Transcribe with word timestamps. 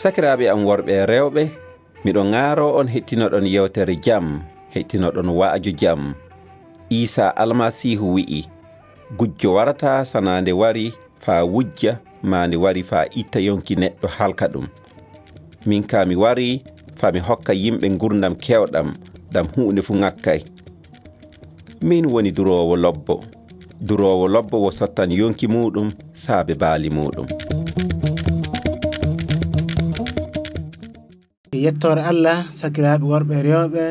sakiraaɓe 0.00 0.44
am 0.52 0.60
worɓe 0.68 0.94
rewɓe 1.10 1.42
miɗo 2.04 2.22
ŋaaro 2.32 2.66
on 2.78 2.88
hettinoɗon 2.94 3.46
yewtere 3.54 3.94
jam 4.04 4.26
hettinoɗon 4.74 5.28
waajo 5.38 5.70
jam. 5.80 6.00
Isa 6.90 7.26
almasihu 7.42 8.06
wi'i 8.14 8.40
gujjo 9.18 9.54
warata 9.56 10.04
sanande 10.04 10.52
wari 10.52 10.92
faa 11.24 11.42
wujja 11.52 11.92
ma 12.22 12.46
nde 12.46 12.56
wari 12.64 12.82
faa 12.82 13.04
itta 13.20 13.38
yonki 13.40 13.74
neɗɗo 13.76 14.06
halka 14.18 14.46
ɗum. 14.52 14.66
Min 15.66 15.82
ka 15.90 16.04
mi 16.08 16.14
wari 16.16 16.62
faa 16.98 17.10
mi 17.12 17.18
hokka 17.20 17.52
yimɓe 17.62 17.88
gurdam 18.00 18.34
kewɗam 18.44 18.88
ɗam 19.32 19.46
huunde 19.56 19.82
fuu 19.82 19.96
ŋakkay 20.02 20.40
min 21.82 22.04
woni 22.12 22.30
duroowo 22.32 22.76
lobbo 22.76 23.14
duroowo 23.80 24.26
lobbo 24.28 24.56
wo 24.64 24.70
sottan 24.70 25.10
yonki 25.12 25.46
muɗum 25.48 25.88
saabe 26.14 26.54
baali 26.54 26.90
muɗum 26.90 27.26
yettore 31.54 32.02
allah 32.02 32.42
sakiraɓe 32.50 33.04
worɓe 33.06 33.36
rewɓe 33.46 33.84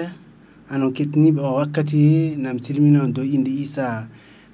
anon 0.73 0.91
kettiniɓe 0.91 1.39
o 1.39 1.55
wakkati 1.59 2.35
nam 2.43 2.59
silmina 2.59 2.99
on 3.07 3.13
dow 3.15 3.23
inde 3.23 3.47
issa 3.63 4.07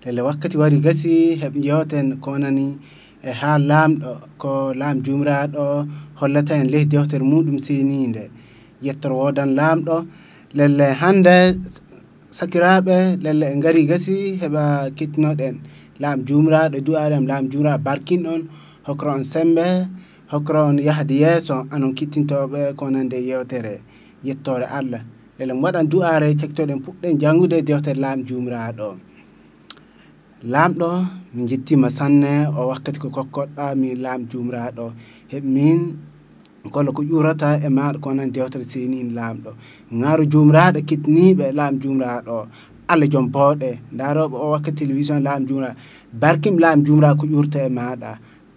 lelle 0.05 0.21
wakkati 0.21 0.55
wari 0.61 0.77
gasi 0.85 1.13
heɓe 1.41 1.57
jewten 1.65 2.07
konani 2.21 2.77
e 3.25 3.31
ha 3.39 3.51
laamɗo 3.69 4.11
ko 4.37 4.73
laam 4.79 4.97
jumraɗo 5.05 5.65
hollata 6.21 6.53
en 6.61 6.67
ley 6.73 6.85
dewtere 6.85 7.23
muɗum 7.31 7.57
senide 7.65 8.29
yettoro 8.85 9.15
wodan 9.21 9.49
laamɗo 9.57 9.95
lelle 10.57 10.87
hande 11.01 11.35
sakiraɓe 12.37 13.17
lelle 13.23 13.45
e 13.49 13.55
gari 13.63 13.83
gasi 13.89 14.37
heɓa 14.41 14.63
kettinoɗen 14.97 15.55
laam 16.01 16.17
jumraɗo 16.27 16.77
du'aɗam 16.85 17.25
laam 17.29 17.43
jumraɗo 17.51 17.81
barkinɗon 17.85 18.41
hokkoro 18.85 19.11
on 19.17 19.23
sembe 19.25 19.65
hokkoro 20.31 20.61
on 20.69 20.77
yahde 20.79 21.15
yeeso 21.23 21.55
anon 21.71 21.93
kittintoɓe 21.97 22.73
ko 22.79 22.89
nande 22.89 23.17
yewtere 23.29 23.75
yettore 24.23 24.65
allah 24.77 25.01
lele 25.37 25.53
mi 25.53 25.61
waɗan 25.65 25.87
du'are 25.91 26.27
cektoɗen 26.39 26.79
puɗɗen 26.85 27.19
janngude 27.21 27.57
dewtere 27.67 27.99
laam 28.03 28.19
jumraɗo 28.27 28.87
laamɗo 30.51 30.89
min 31.33 31.47
jettima 31.49 31.89
sanne 31.97 32.47
o 32.57 32.67
wakkati 32.71 32.99
ko 33.03 33.09
kokkoɗɗa 33.15 33.75
min 33.81 33.95
laam 34.03 34.21
jumraɗo 34.31 34.85
heɓ 35.31 35.43
min 35.55 35.79
golla 36.73 36.91
ko 36.95 37.01
ƴurata 37.03 37.59
e 37.65 37.67
maɗa 37.69 37.99
ko 38.03 38.09
nan 38.13 38.31
dewtere 38.31 38.63
senin 38.71 39.11
laamɗo 39.17 39.51
ngaaru 39.97 40.23
jumraɗo 40.31 40.79
kettiniɓe 40.89 41.45
laam 41.59 41.73
jumraɗo 41.81 42.37
allah 42.91 43.07
joom 43.11 43.27
bawɗe 43.35 43.69
daroɓe 43.99 44.35
o 44.43 44.45
wakkati 44.55 44.77
télévision 44.85 45.19
laam 45.27 45.41
jumraɗo 45.47 45.75
barkim 46.21 46.55
laam 46.63 46.79
jumraɗo 46.85 47.17
ko 47.19 47.25
ƴurta 47.27 47.59
e 47.67 47.69
maɗa 47.69 48.11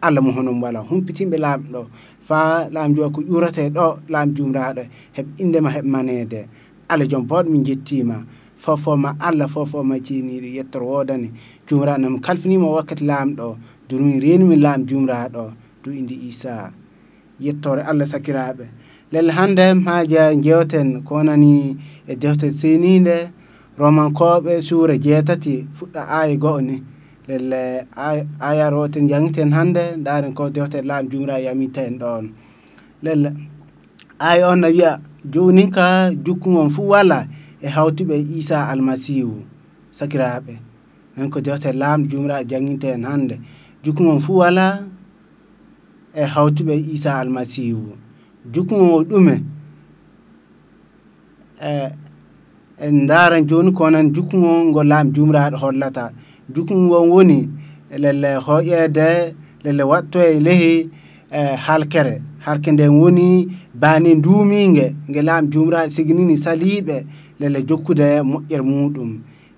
allah 0.06 0.20
mo 0.24 0.30
honom 0.36 0.58
wala 0.62 0.80
humpitinɓe 0.88 1.36
laamɗo 1.44 1.80
fa 2.28 2.68
laam 2.74 2.90
juma 2.94 3.08
ko 3.14 3.20
ƴurate 3.28 3.62
ɗo 3.76 3.86
laam 4.12 4.28
jumraɗo 4.36 4.82
heɓ 5.16 5.26
indema 5.42 5.68
heɓ 5.74 5.84
manede 5.94 6.40
allah 6.90 7.06
joom 7.10 7.24
bawɗo 7.28 7.48
min 7.52 7.64
jettima 7.68 8.16
fofoma 8.62 9.10
allah 9.26 9.48
fofoma 9.54 9.94
ceniɗo 10.06 10.48
yettoro 10.56 10.86
wodani 10.92 11.28
jumraɗo 11.66 11.98
nam 12.02 12.14
kalfinima 12.24 12.66
wakkati 12.76 13.04
laamɗo 13.10 13.46
durmin 13.88 14.20
renumi 14.24 14.56
laam 14.64 14.80
jumraɗo 14.88 15.42
du 15.82 15.90
indi 15.92 16.14
isa 16.28 16.72
yettore 17.40 17.82
allah 17.90 18.06
sakiraɓe 18.12 18.64
lelle 19.12 19.32
hande 19.32 19.64
maaja 19.84 20.22
jewten 20.44 21.02
ko 21.04 21.22
nani 21.22 21.76
e 22.06 22.14
dewte 22.16 22.48
senide 22.52 23.16
romankoɓe 23.78 24.52
suura 24.66 24.94
jeetati 25.04 25.54
fuɗɗa 25.76 26.00
aya 26.18 26.36
go'o 26.36 26.60
ni 26.60 26.76
lel 27.28 27.52
AIR 28.40 28.74
o 28.74 28.88
ten 28.88 29.08
jangguiten 29.08 29.52
hande 29.52 29.96
daren 30.04 30.34
ko 30.34 30.50
dewtere 30.50 30.84
laam 30.86 31.08
jumra 31.08 31.38
yamita 31.40 31.82
en 31.86 31.98
ɗon. 31.98 32.30
Lelle 33.02 33.32
aaya 34.20 34.50
on 34.52 34.56
na 34.60 34.68
wiya 34.68 35.00
joni 35.32 35.70
ka 35.70 36.10
jukkugon 36.24 36.70
fo 36.70 36.82
wala 36.92 37.26
e 37.62 37.68
hawtuɓe 37.68 38.16
isa 38.38 38.68
almasihu 38.68 39.42
sakiraɓe 39.92 40.54
nan 41.16 41.30
ko 41.30 41.40
dewtere 41.40 41.72
laamu 41.78 42.04
jumra 42.10 42.44
jangguinta 42.44 42.88
en 42.94 43.04
hande. 43.04 43.36
Jukkugon 43.82 44.20
fo 44.20 44.32
wala 44.34 44.66
e 46.14 46.22
hawtuɓe 46.24 46.74
isa 46.94 47.10
almasihu. 47.20 47.96
Jukkugon 48.52 48.90
o 48.92 49.02
ɗume 49.10 49.34
e, 51.60 51.68
e 51.68 51.92
en 52.86 53.06
daran 53.06 53.46
joni 53.48 53.72
konan 53.72 54.12
jokkumon 54.14 54.68
ngo 54.70 54.82
laam 54.84 55.08
jumraɗo 55.14 55.56
hollata. 55.62 56.04
jukum 56.52 56.90
won 56.90 57.08
woni 57.10 57.48
lelle 57.98 58.36
hoƴede 58.46 59.34
lelle 59.64 59.82
watto 59.82 60.18
e 60.22 60.40
leehi 60.40 60.90
e 61.30 61.40
eh, 61.40 61.56
halkere 61.66 62.22
halke 62.38 62.72
nde 62.72 62.88
woni 62.88 63.48
baani 63.74 64.14
duumingue 64.20 64.94
gue 65.08 65.22
laabi 65.22 65.48
jomiraɗo 65.52 65.90
siganino 65.90 66.34
saliɓe 66.44 66.96
lelle 67.40 67.62
jokkude 67.68 68.06
moƴƴere 68.22 68.62
muɗum 68.62 69.10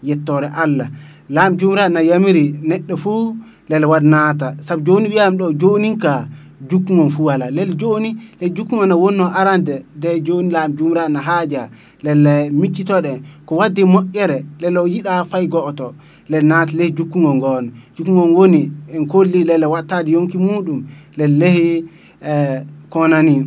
yettore 0.03 0.49
Allah 0.63 0.89
laamu 1.31 1.57
jomiraɗo 1.59 1.93
na 1.95 2.01
yamiri 2.01 2.45
neɗɗo 2.69 2.95
fo 2.97 3.37
lele 3.69 3.87
wat 3.87 4.03
naata. 4.03 4.55
Saabu 4.61 4.83
joni 4.87 5.09
wiyama 5.09 5.37
ɗo 5.39 5.47
jonin 5.61 5.99
ka 5.99 6.29
jukkugon 6.71 7.11
fuu 7.11 7.25
wala 7.25 7.51
lelle 7.51 7.75
joni 7.75 8.17
le 8.41 8.51
jukkugon 8.51 8.89
no 8.89 8.97
wonno 9.01 9.25
arande 9.35 9.85
de 9.97 10.21
joni 10.21 10.51
laam 10.51 10.73
jumraɗo 10.77 11.09
na 11.13 11.21
haaja 11.21 11.69
lelle 12.03 12.51
miccitoɗe 12.51 13.21
ko 13.47 13.57
wadde 13.57 13.83
moƴƴere 13.85 14.45
lelle 14.61 14.79
o 14.79 14.87
yiɗa 14.87 15.25
fay 15.31 15.47
go'oto 15.47 15.95
lelle 16.29 16.47
naata 16.49 16.73
ley 16.77 16.91
jukkugol 16.97 17.35
ngon 17.37 17.71
jukkugol 17.97 18.31
woni 18.35 18.73
en 18.95 19.07
kolli 19.07 19.45
lelle 19.45 19.67
wattade 19.67 20.11
yonki 20.11 20.39
muɗum 20.39 20.85
lelle 21.17 21.39
lehi 21.39 21.85
e 22.23 22.63
konani 22.91 23.47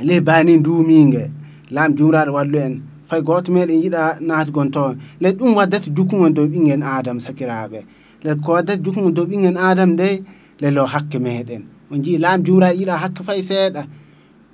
ley 0.00 0.20
bani 0.20 0.58
duminge 0.58 1.30
laam 1.70 1.94
jumraɗo 1.96 2.32
wallu 2.32 2.58
en 2.58 2.80
fay 3.08 3.22
goto 3.22 3.52
meɗen 3.52 3.80
yiɗa 3.82 4.18
natgon 4.20 4.70
toon 4.70 4.96
le 5.20 5.32
ɗum 5.32 5.54
waddata 5.56 5.90
jukkugol 5.96 6.32
dow 6.32 6.46
ɓingen 6.46 6.82
adama 6.82 7.20
sakiraɓe 7.20 7.80
le 8.24 8.34
ko 8.36 8.52
waddata 8.52 8.82
jukkugol 8.82 9.12
dow 9.12 9.26
ɓingen 9.26 9.56
adama 9.56 9.92
nde 9.92 10.22
lelle 10.60 10.80
o 10.80 10.86
hakke 10.86 11.18
meɗen 11.18 11.73
on 11.94 12.02
jii 12.04 12.18
laam 12.18 12.42
jumraɗo 12.46 12.74
yiɗa 12.80 12.94
hakke 13.02 13.22
fay 13.26 13.40
seeɗa 13.48 13.82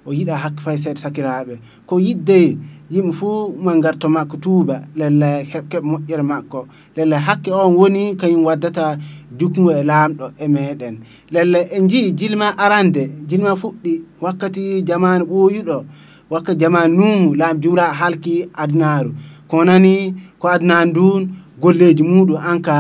o 0.06 0.10
yiɗa 0.18 0.34
hakke 0.42 0.60
fay 0.64 0.76
seeɗa 0.82 1.00
sakiraɓe 1.04 1.54
ko 1.88 1.94
yidde 2.06 2.38
yimɓe 2.92 3.12
fuu 3.18 3.54
mo 3.64 3.70
garto 3.84 4.06
makko 4.16 4.36
tuuba 4.44 4.76
lelle 4.98 5.30
heɓ 5.52 5.64
keɓ 5.70 5.82
moƴƴere 5.90 6.22
makko 6.32 6.60
lelle 6.96 7.16
hakke 7.26 7.50
on 7.52 7.72
woni 7.78 8.02
kañum 8.20 8.44
waddata 8.48 8.84
jukkugo 9.38 9.70
e 9.72 9.82
laamɗo 9.90 10.26
e 10.38 10.46
meɗen 10.54 10.94
lelle 11.34 11.60
en 11.76 11.84
jii 11.90 12.12
jilma 12.18 12.46
arande 12.64 13.02
jilma 13.28 13.52
fuɗɗi 13.60 13.92
wakkati 14.24 14.82
jamanu 14.88 15.24
ɓooyuɗo 15.30 15.76
wakka 16.30 16.52
jamanu 16.60 16.94
nuhu 16.98 17.34
laam 17.40 17.56
jumra 17.62 17.86
halki 18.00 18.34
adunaru 18.62 19.10
ko 19.48 19.64
nani 19.64 20.14
ko 20.38 20.46
adunaru 20.54 20.88
ndun 20.90 21.22
golleji 21.62 22.02
muɗum 22.10 22.38
anka 22.50 22.76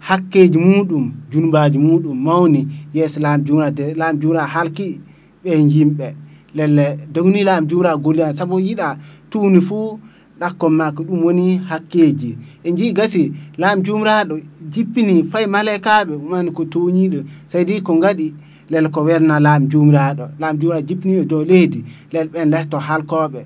hakkeji 0.00 0.58
muɗum 0.58 1.12
junbaji 1.32 1.78
muɗum 1.78 2.16
mawni 2.26 2.66
yeeso 2.94 3.20
laam 3.20 3.42
jumra 3.44 3.70
de 3.70 3.94
laam 3.94 4.18
jumra 4.20 4.46
halki 4.46 5.00
ɓe 5.44 5.50
yimɓe 5.72 6.14
lelle 6.54 6.98
dogni 7.12 7.44
laam 7.44 7.66
jumra 7.68 7.96
golle 7.96 8.32
saabu 8.36 8.56
yiɗa 8.60 8.96
tuuni 9.30 9.60
fuu 9.60 9.98
ɗakkon 10.40 10.70
makko 10.78 11.02
ɗum 11.08 11.24
woni 11.24 11.46
hakkeji 11.68 12.38
e 12.64 12.72
jii 12.72 12.92
gasi 12.92 13.32
laam 13.58 13.82
jumraɗo 13.82 14.34
jippini 14.72 15.24
fay 15.30 15.46
malekaɓe 15.46 16.14
umani 16.14 16.50
ko 16.56 16.62
toñiɗo 16.64 17.20
sadi 17.50 17.80
ko 17.82 17.92
gaɗi 18.02 18.34
lele 18.70 18.88
ko 18.88 19.00
werna 19.02 19.40
laam 19.40 19.62
jumraɗo 19.70 20.24
laam 20.40 20.56
jumraɗo 20.60 20.86
jippini 20.88 21.14
e 21.14 21.24
dow 21.24 21.42
leydi 21.44 21.84
lele 22.12 22.28
ɓen 22.32 22.48
letto 22.50 22.78
halkoɓe 22.78 23.40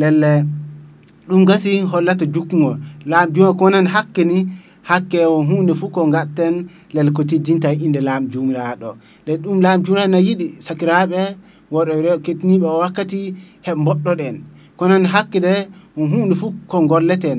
lelle 0.00 0.44
ɗum 1.28 1.44
gasi 1.44 1.80
hollata 1.90 2.24
jukkugol 2.26 2.78
laam 3.06 3.28
juma 3.34 3.52
ko 3.54 3.64
wonani 3.64 3.88
hakke 3.88 4.24
ni 4.24 4.46
hakke 4.88 5.20
o 5.26 5.42
hunde 5.48 5.72
fof 5.80 5.90
ko 5.92 6.00
gatten 6.14 6.54
lele 6.94 7.10
ko 7.16 7.22
teddinta 7.30 7.70
inde 7.84 8.00
laam 8.08 8.22
jumraɗo 8.32 8.90
le 9.26 9.32
ɗum 9.42 9.56
laam 9.64 9.78
jumraɗo 9.84 10.10
na 10.14 10.18
yiɗi 10.26 10.46
sakiraɓe 10.66 11.20
rew 12.04 12.18
kettiniɓe 12.24 12.66
o 12.74 12.78
wakkati 12.84 13.20
heɓe 13.66 13.78
mboɗɗoɗen 13.82 14.36
kono 14.78 14.94
hakkude 15.14 15.52
hunde 15.96 16.34
fof 16.40 16.52
ko 16.70 16.76
golleten 16.90 17.38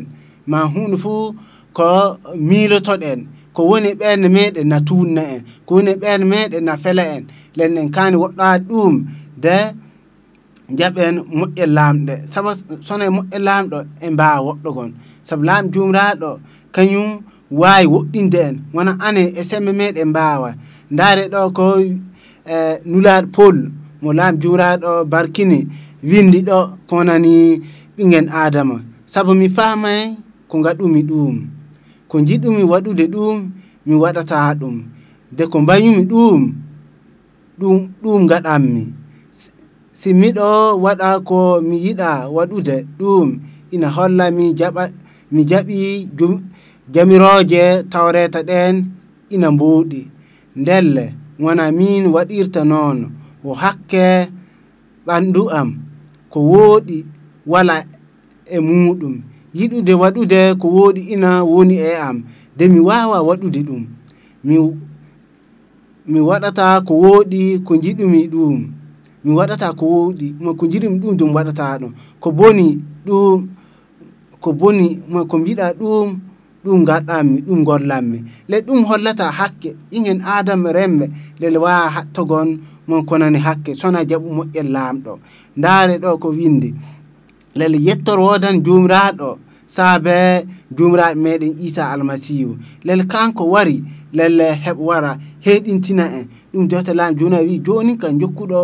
ma 0.52 0.60
hunde 0.74 0.98
fof 1.04 1.36
ko 1.78 1.86
miilotoɗen 2.48 3.20
ko 3.56 3.62
woni 3.70 3.90
ɓerde 4.00 4.28
meɗen 4.36 4.68
na 4.72 4.78
tunna 4.88 5.22
en 5.34 5.42
ko 5.66 5.72
woni 5.76 5.92
ɓerde 6.02 6.26
meɗen 6.34 6.64
na 6.68 6.74
fela 6.84 7.04
en 7.16 7.24
len 7.58 7.78
en 7.82 7.90
kani 7.96 8.16
woɗɗade 8.24 8.64
ɗum 8.70 8.94
de 9.44 9.56
jaɓen 10.80 11.16
moƴƴel 11.40 11.72
lamɗe 11.78 12.14
saabu 12.32 12.50
sono 12.88 13.04
e 13.06 13.12
moƴƴel 13.18 13.44
lamɗo 13.48 13.78
e 14.06 14.08
mbawa 14.14 14.40
woɗɗogon 14.48 14.92
saabu 15.28 15.44
laam 15.50 15.64
jumraɗo 15.74 16.30
kañum 16.76 17.10
wawi 17.52 17.86
woɗɗinde 17.94 18.40
en. 18.48 18.56
Wona 18.74 18.92
ane 19.06 19.24
e 19.36 19.42
sembe 19.50 19.72
meɗen 19.80 20.10
mbawa 20.12 20.50
daare 20.98 21.24
ɗo 21.34 21.40
ko 21.58 21.66
%e 21.80 22.56
nulaɗo 22.90 23.28
pol 23.36 23.56
mo 24.02 24.10
laam 24.18 24.34
jumiraɗo 24.42 24.92
Barkini 25.12 25.60
windi 26.10 26.40
ɗo 26.48 26.58
konani 26.90 27.34
ɓingen 27.98 28.28
Adama 28.42 28.76
saabu 29.12 29.32
mi 29.40 29.48
famay 29.56 30.02
ko 30.50 30.56
gaɗumi 30.66 31.02
ɗum. 31.10 31.36
Ko 32.10 32.16
jiɗɗumi 32.28 32.64
waɗude 32.72 33.06
ɗum 33.14 33.38
mi 33.86 33.94
waɗata 34.04 34.38
ɗum. 34.60 34.76
De 35.36 35.44
ko 35.52 35.58
mbayumi 35.64 36.04
ɗum 36.12 36.42
ɗum 37.60 37.78
ɗum 38.04 38.22
gaɗanmi 38.30 38.84
si 40.00 40.10
miɗo 40.14 40.48
waɗa 40.84 41.08
ko 41.28 41.38
mi 41.68 41.76
yiɗa 41.86 42.10
waɗude 42.36 42.76
ɗum 43.00 43.28
ina 43.74 43.88
holla 43.96 44.26
mi 44.38 44.46
jaɓa 44.60 44.84
mi 45.34 45.42
jaaɓi 45.50 45.78
jom 46.18 46.34
jamiroje 46.94 47.84
tawreta 47.90 48.40
ɗen 48.50 48.76
ina 49.30 49.52
mbuuɗi. 49.52 50.02
Ndelle 50.56 51.06
wona 51.40 51.72
min 51.78 52.04
waɗirta 52.16 52.62
noon. 52.72 52.98
O 53.44 53.54
hakke 53.62 54.06
ɓandu 55.08 55.44
am 55.60 55.70
ko 56.32 56.40
wooɗi 56.52 56.98
wala 57.52 57.76
e 58.46 58.58
muɗum. 58.68 59.16
Yiɗude 59.58 59.94
waɗude 60.02 60.40
ko 60.62 60.68
wooɗi 60.76 61.02
ina 61.14 61.30
woni 61.52 61.76
e 61.78 61.92
am. 62.08 62.18
De 62.58 62.64
mi 62.74 62.80
wawa 62.88 63.18
waɗude 63.28 63.60
ɗum. 63.68 63.84
Mi 64.46 64.56
mi 66.12 66.20
waɗata 66.30 66.66
ko 66.88 66.94
wooɗi 67.04 67.42
ko 67.66 67.74
jiɗumi 67.84 68.22
ɗum. 68.34 68.58
Mi 69.24 69.32
waɗata 69.38 69.68
ko 69.80 69.84
wooɗi 69.94 70.28
ko 70.60 70.64
jiɗumi 70.72 70.98
ɗum 71.02 71.14
dum 71.20 71.30
waɗata 71.36 71.66
ɗum. 71.82 71.92
Ko 72.22 72.28
boni 72.38 72.68
ɗum 73.06 73.38
ko 74.44 74.50
boni 74.60 74.88
ko 75.30 75.36
mbiɗa 75.42 75.68
ɗum 75.80 76.08
ɗum 76.66 76.84
gaɗɗanmi 76.88 77.38
ɗum 77.48 77.64
gollanmi 77.68 78.20
le 78.50 78.58
ɗum 78.66 78.80
hollata 78.90 79.26
hakke 79.38 79.70
ingen 79.92 80.20
adama 80.36 80.70
remɓe 80.78 81.06
lele 81.40 81.58
wawa 81.66 81.90
hattogon 81.96 82.50
mon 82.88 83.02
konani 83.10 83.38
hakke 83.46 83.72
sona 83.82 84.00
jaɓu 84.10 84.28
moƴƴel 84.38 84.68
lamɗo 84.76 85.12
ndaare 85.58 85.96
ɗo 86.04 86.10
ko 86.22 86.28
windi 86.38 86.70
lele 87.56 87.78
yettor 87.88 88.20
wodan 88.20 88.56
jumraɗo 88.66 89.30
saabe 89.76 90.46
jumraɗo 90.78 91.16
meɗen 91.24 91.54
isa 91.68 91.84
almasihu 91.94 92.58
lele 92.86 93.04
kanko 93.12 93.44
wari 93.54 93.84
lelle 94.14 94.48
heɓ 94.64 94.78
wara 94.88 95.12
heɗintina 95.46 96.04
en 96.18 96.26
ɗum 96.54 96.68
jota 96.70 96.94
lam 96.94 97.12
joni 97.20 97.38
wi 97.48 97.56
joni 97.66 97.98
ka 98.02 98.08
jokkuɗo 98.22 98.60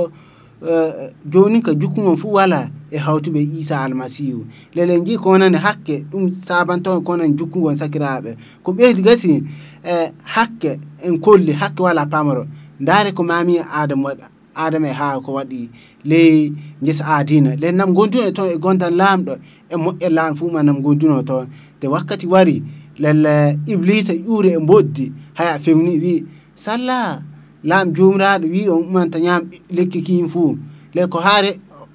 uh, 0.61 0.91
joni 1.31 1.61
ka 1.65 1.71
jukkugon 1.73 2.17
fu 2.17 2.27
wala 2.33 2.69
e 2.91 2.97
hawtuɓe 2.97 3.39
isa 3.59 3.81
almasihu 3.81 4.45
lele 4.75 4.99
ji 5.01 5.17
ko 5.17 5.29
wonani 5.29 5.57
hakke 5.57 6.05
ɗum 6.11 6.29
sabanto 6.29 7.01
konan 7.01 7.35
jukkugon 7.37 7.75
sakiraɓe 7.75 8.35
ko 8.63 8.71
ɓeydi 8.71 9.01
gasi 9.01 9.43
e 9.83 10.11
hakke 10.23 10.79
en 11.03 11.17
kolli 11.19 11.51
hakke 11.53 11.81
wala 11.83 12.05
pamaro. 12.05 12.45
Ndaare 12.79 13.11
ko 13.11 13.23
mami 13.23 13.59
adama 13.59 14.09
waɗa 14.09 14.25
adama 14.55 14.87
e 14.87 14.93
ha 14.93 15.19
ko 15.21 15.33
waɗi 15.33 15.69
ley 16.03 16.51
jesa 16.81 17.05
adina 17.17 17.55
le 17.55 17.71
nam 17.71 17.93
gonduno 17.93 18.31
toon 18.31 18.49
e 18.51 18.57
gondan 18.57 18.93
lamɗo 18.99 19.33
e 19.69 19.75
moƴƴe 19.75 20.09
lam 20.09 20.35
fu 20.35 20.51
ma 20.51 20.61
nam 20.63 20.81
gonduno 20.81 21.23
toon 21.23 21.47
te 21.79 21.87
wakkati 21.87 22.27
wari 22.27 22.63
lelle 22.97 23.59
iblisa 23.67 24.13
ƴuuri 24.13 24.49
e 24.53 24.59
boddi 24.59 25.11
haya 25.33 25.59
fewni 25.59 25.97
wi 26.03 26.25
salla 26.55 27.23
lam 27.63 27.93
jomiraɗo 27.95 28.47
wi 28.53 28.69
on 28.69 28.83
umanta 28.83 29.19
ñam 29.19 29.41
lekki 29.69 30.01
kin 30.01 30.27
fuu. 30.27 30.57
Le 30.93 31.07
ko 31.07 31.19
haare 31.19 31.51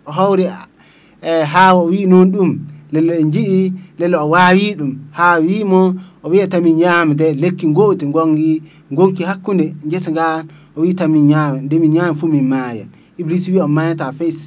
hawri 0.06 0.46
e 1.26 1.42
ha 1.52 1.74
o 1.74 1.86
wi 1.90 2.06
noon 2.06 2.28
ɗum 2.34 2.50
lelle 2.92 3.14
en 3.20 3.30
jii 3.34 3.72
lelle 3.98 4.16
o 4.16 4.26
wawi 4.34 4.74
ɗum. 4.78 4.92
Ha 5.12 5.38
wimo 5.40 5.94
o 6.22 6.28
wiyata 6.30 6.60
mi 6.60 6.72
ñamde 6.72 7.26
lekki 7.42 7.66
gowti 7.76 8.06
gongi 8.06 8.62
gonki 8.96 9.22
hakkude 9.28 9.74
guessa 9.90 10.10
nga 10.10 10.44
o 10.76 10.80
wi 10.82 10.94
tan 10.98 11.10
ñama 11.30 11.58
nde 11.64 11.78
mi 11.82 11.88
ñama 11.88 12.14
foof 12.18 12.30
min 12.32 12.46
maaya 12.52 12.84
iblis 13.18 13.48
wi 13.48 13.58
o 13.60 13.68
mayata 13.68 14.12
fayis 14.18 14.38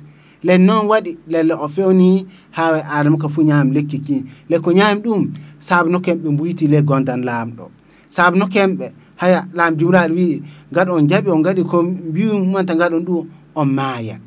len 0.44 0.62
noon 0.66 0.88
waɗi 0.92 1.12
lelle 1.28 1.54
o 1.54 1.68
fewni 1.68 2.26
ha 2.56 2.64
adama 2.98 3.18
ka 3.18 3.28
fo 3.28 3.42
ñam 3.50 3.72
lekki 3.76 4.00
ki. 4.06 4.24
Le 4.50 4.60
ko 4.60 4.72
ñami 4.72 5.02
ɗum 5.06 5.22
saabu 5.60 5.90
nokkemɓe 5.90 6.28
en 6.30 6.68
le 6.72 6.82
gondan 6.82 7.22
laamɗo 7.28 7.66
saabu 8.10 8.38
nokkemɓe 8.38 8.86
haya 9.22 9.40
laam 9.54 9.76
jumraɗo 9.80 10.14
wi 10.16 10.42
gaɗa 10.74 10.92
on 10.98 11.08
jaaɓi 11.10 11.30
on 11.36 11.42
gaɗi 11.46 11.64
ko 11.72 11.78
mbiwumanta 11.84 12.74
gaɗon 12.80 13.04
ɗum 13.08 13.26
on 13.56 13.66
maayat 13.78 14.22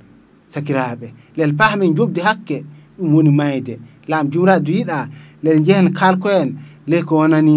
sakiraɓe 0.53 1.07
lel 1.37 1.53
pamen 1.59 1.95
jobdi 1.97 2.21
hakke 2.21 2.57
ɗum 2.99 3.15
woni 3.15 3.31
mayde 3.31 3.75
lam 4.11 4.25
jumraɗo 4.33 4.71
yiɗa 4.79 4.99
lel 5.45 5.59
jehen 5.67 5.89
kalkoyen 5.99 6.49
le 6.87 7.03
ko 7.03 7.17
wonani 7.21 7.57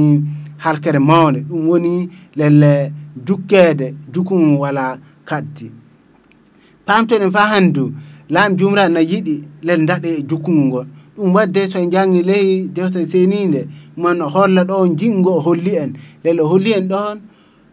halkere 0.63 0.99
mawde 0.99 1.39
ɗum 1.49 1.67
woni 1.69 2.09
lelle 2.35 2.91
jukkede 3.27 3.87
dukum 4.13 4.57
wala 4.61 4.97
kaddi 5.29 5.67
pamtoɗen 6.85 7.31
fa 7.35 7.41
handu 7.51 7.93
lam 8.29 8.55
jumraɗo 8.57 8.93
na 8.93 8.99
yiɗi 9.11 9.35
lel 9.67 9.81
daɗe 9.89 10.09
e 10.19 10.21
jukkugu 10.29 10.61
ngol 10.67 10.87
ɗum 11.17 11.33
wadde 11.35 11.67
so 11.67 11.79
en 11.79 11.89
jangi 11.91 12.23
ley 12.23 12.67
dewte 12.75 13.05
senide 13.11 13.67
man 13.97 14.19
holla 14.21 14.63
ɗo 14.63 14.75
jingo 14.99 15.31
o 15.37 15.41
holli 15.45 15.75
en 15.83 15.93
lel 16.23 16.39
o 16.41 16.47
holli 16.47 16.71
en 16.73 16.87
ɗon 16.91 17.17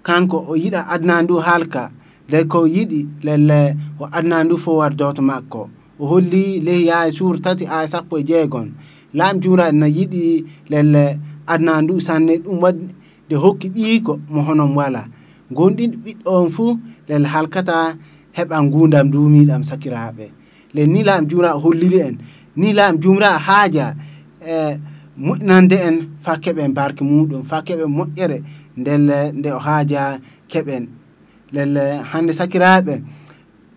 kanko 0.03 0.39
o 0.49 0.55
yiɗa 0.57 0.81
adna 0.95 1.23
ndu 1.23 1.35
haalka 1.47 1.91
ley 2.31 2.45
ko 2.53 2.59
yiɗi 2.75 3.01
lelle 3.27 3.61
o 4.01 4.05
adna 4.17 4.37
ndu 4.45 4.57
fof 4.63 4.77
wardoto 4.81 5.23
makko. 5.31 5.63
O 6.01 6.07
holli 6.11 6.61
ley 6.67 6.81
yaha 6.89 7.11
suur 7.17 7.37
tati 7.45 7.65
aya 7.67 7.89
sappo 7.93 8.15
e 8.19 8.23
jeegon. 8.29 8.69
Laam 9.19 9.35
jumraɗe 9.43 9.73
na 9.81 9.87
yiɗi 9.97 10.23
lelle 10.73 11.05
adna 11.53 11.73
ndu 11.83 11.95
sanne 12.07 12.35
ɗum 12.45 12.57
waɗi 12.65 12.87
de 13.29 13.35
hokki 13.43 13.69
ɓiiko 13.75 14.13
mo 14.33 14.41
honom 14.47 14.73
wala. 14.79 15.03
Gonɗin 15.57 15.93
ɓiɗɗo 16.05 16.31
on 16.43 16.49
fuu 16.55 16.71
lelle 17.09 17.27
halkata 17.35 17.77
heɓa 18.37 18.57
gundam 18.73 19.07
dumiɗam 19.13 19.63
sakiraɓe 19.69 20.27
le 20.75 20.83
ni 20.93 21.01
laam 21.09 21.23
jumra 21.29 21.51
holliri 21.63 22.01
en 22.09 22.15
ni 22.57 22.69
laam 22.79 22.95
jumra 23.03 23.31
haaja 23.47 23.87
e 24.41 24.51
eh, 24.51 24.75
moƴƴinande 25.25 25.77
en 25.89 25.97
fa 26.25 26.33
keɓen 26.43 26.73
barke 26.77 27.03
muɗum 27.11 27.43
fa 27.51 27.57
keɓen 27.67 27.91
moƴƴere 27.97 28.39
ndelle 28.81 29.19
nde 29.39 29.49
o 29.53 29.59
haaja 29.67 30.03
keɓen. 30.51 30.85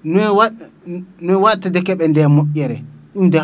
Noe 0.06 1.36
watta 1.44 1.70
de 1.70 1.80
keɓe 1.88 2.06
nde 2.08 2.22
moƴƴere 2.36 2.78
ɗum 3.16 3.30
de 3.34 3.40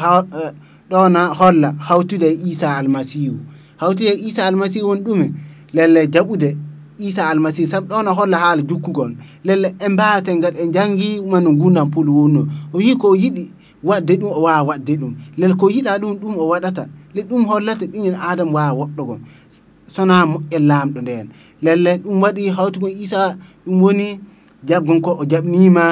ɗona 0.90 1.22
holla 1.40 1.70
hawtude 1.88 2.28
e 2.30 2.38
isa 2.52 2.68
almasihu 2.78 3.38
hawtude 3.80 4.10
e 4.10 4.28
isa 4.28 4.42
almasihu 4.48 4.88
woni 4.90 5.02
ɗume 5.06 5.26
lelle 5.76 6.02
jaɓude 6.14 6.50
isa 7.00 7.22
almasihu 7.30 7.68
saabu 7.72 7.88
ɗona 7.92 8.12
holla 8.18 8.38
haala 8.44 8.62
jukkugol 8.70 9.12
lelle 9.46 9.68
e 9.80 9.88
mbawaten 9.90 10.40
gad 10.44 10.56
e 10.58 10.66
jangi 10.76 11.20
umano 11.20 11.50
gurdam 11.60 11.90
pul 11.94 12.08
wonno 12.10 12.42
o 12.74 12.78
wi 12.78 12.96
ko 13.02 13.08
yiɗi 13.22 13.44
wadde 13.84 14.14
ɗum 14.20 14.32
o 14.38 14.42
wawa 14.46 14.64
wadde 14.70 14.94
ɗum 15.02 15.14
lel 15.40 15.54
ko 15.60 15.66
yiɗa 15.70 15.98
ɗum 16.02 16.14
ɗum 16.22 16.34
o 16.38 16.44
waɗata 16.52 16.84
le 17.16 17.22
ɗum 17.30 17.42
hollata 17.50 17.86
ɓiñel 17.92 18.16
adama 18.30 18.52
wawa 18.54 18.74
woɗɗogo 18.86 19.16
sona 19.96 20.16
moƴƴe 20.32 20.58
lamɗo 20.70 21.00
nden 21.06 21.26
lelle 21.64 21.92
ɗum 22.04 22.16
waɗi 22.24 22.44
hawti 22.58 22.78
ko 22.84 22.88
Issa 23.04 23.22
ɗum 23.66 23.78
woni 23.84 24.08
jabgonko 24.68 25.12
o 25.22 25.24
jaɓnima 25.32 25.86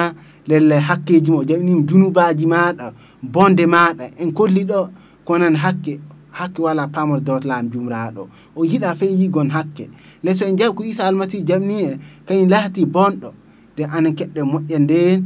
lelle 0.50 0.76
hakkeji 0.88 1.30
ma 1.32 1.38
o 1.38 1.44
jaɓnima 1.48 1.80
junubaji 1.88 2.44
maɗa 2.52 2.86
bonde 3.32 3.64
maɗa 3.74 4.04
en 4.22 4.30
kolliɗo 4.36 4.78
kono 5.26 5.44
noon 5.44 5.56
hakke 5.62 5.92
hakke 6.38 6.60
wala 6.62 6.82
pamol 6.94 7.20
dewte 7.26 7.44
lam 7.50 7.64
jumraɗo 7.72 8.22
o 8.56 8.64
yiiɗa 8.64 8.94
fay 8.98 9.12
yi 9.20 9.26
gon 9.34 9.48
hakke. 9.50 9.84
Les 10.24 10.34
so 10.38 10.44
en 10.46 10.56
jaɓi 10.58 10.74
ko 10.76 10.82
isa 10.84 11.02
Almasihu 11.08 11.44
jaɓni 11.48 11.76
e 11.88 11.98
kañum 12.26 12.48
laati 12.52 12.82
bonɗo 12.94 13.28
nde 13.74 13.82
anen 13.96 14.14
keɓɗe 14.18 14.40
moƴƴe 14.50 14.76
nden 14.84 15.18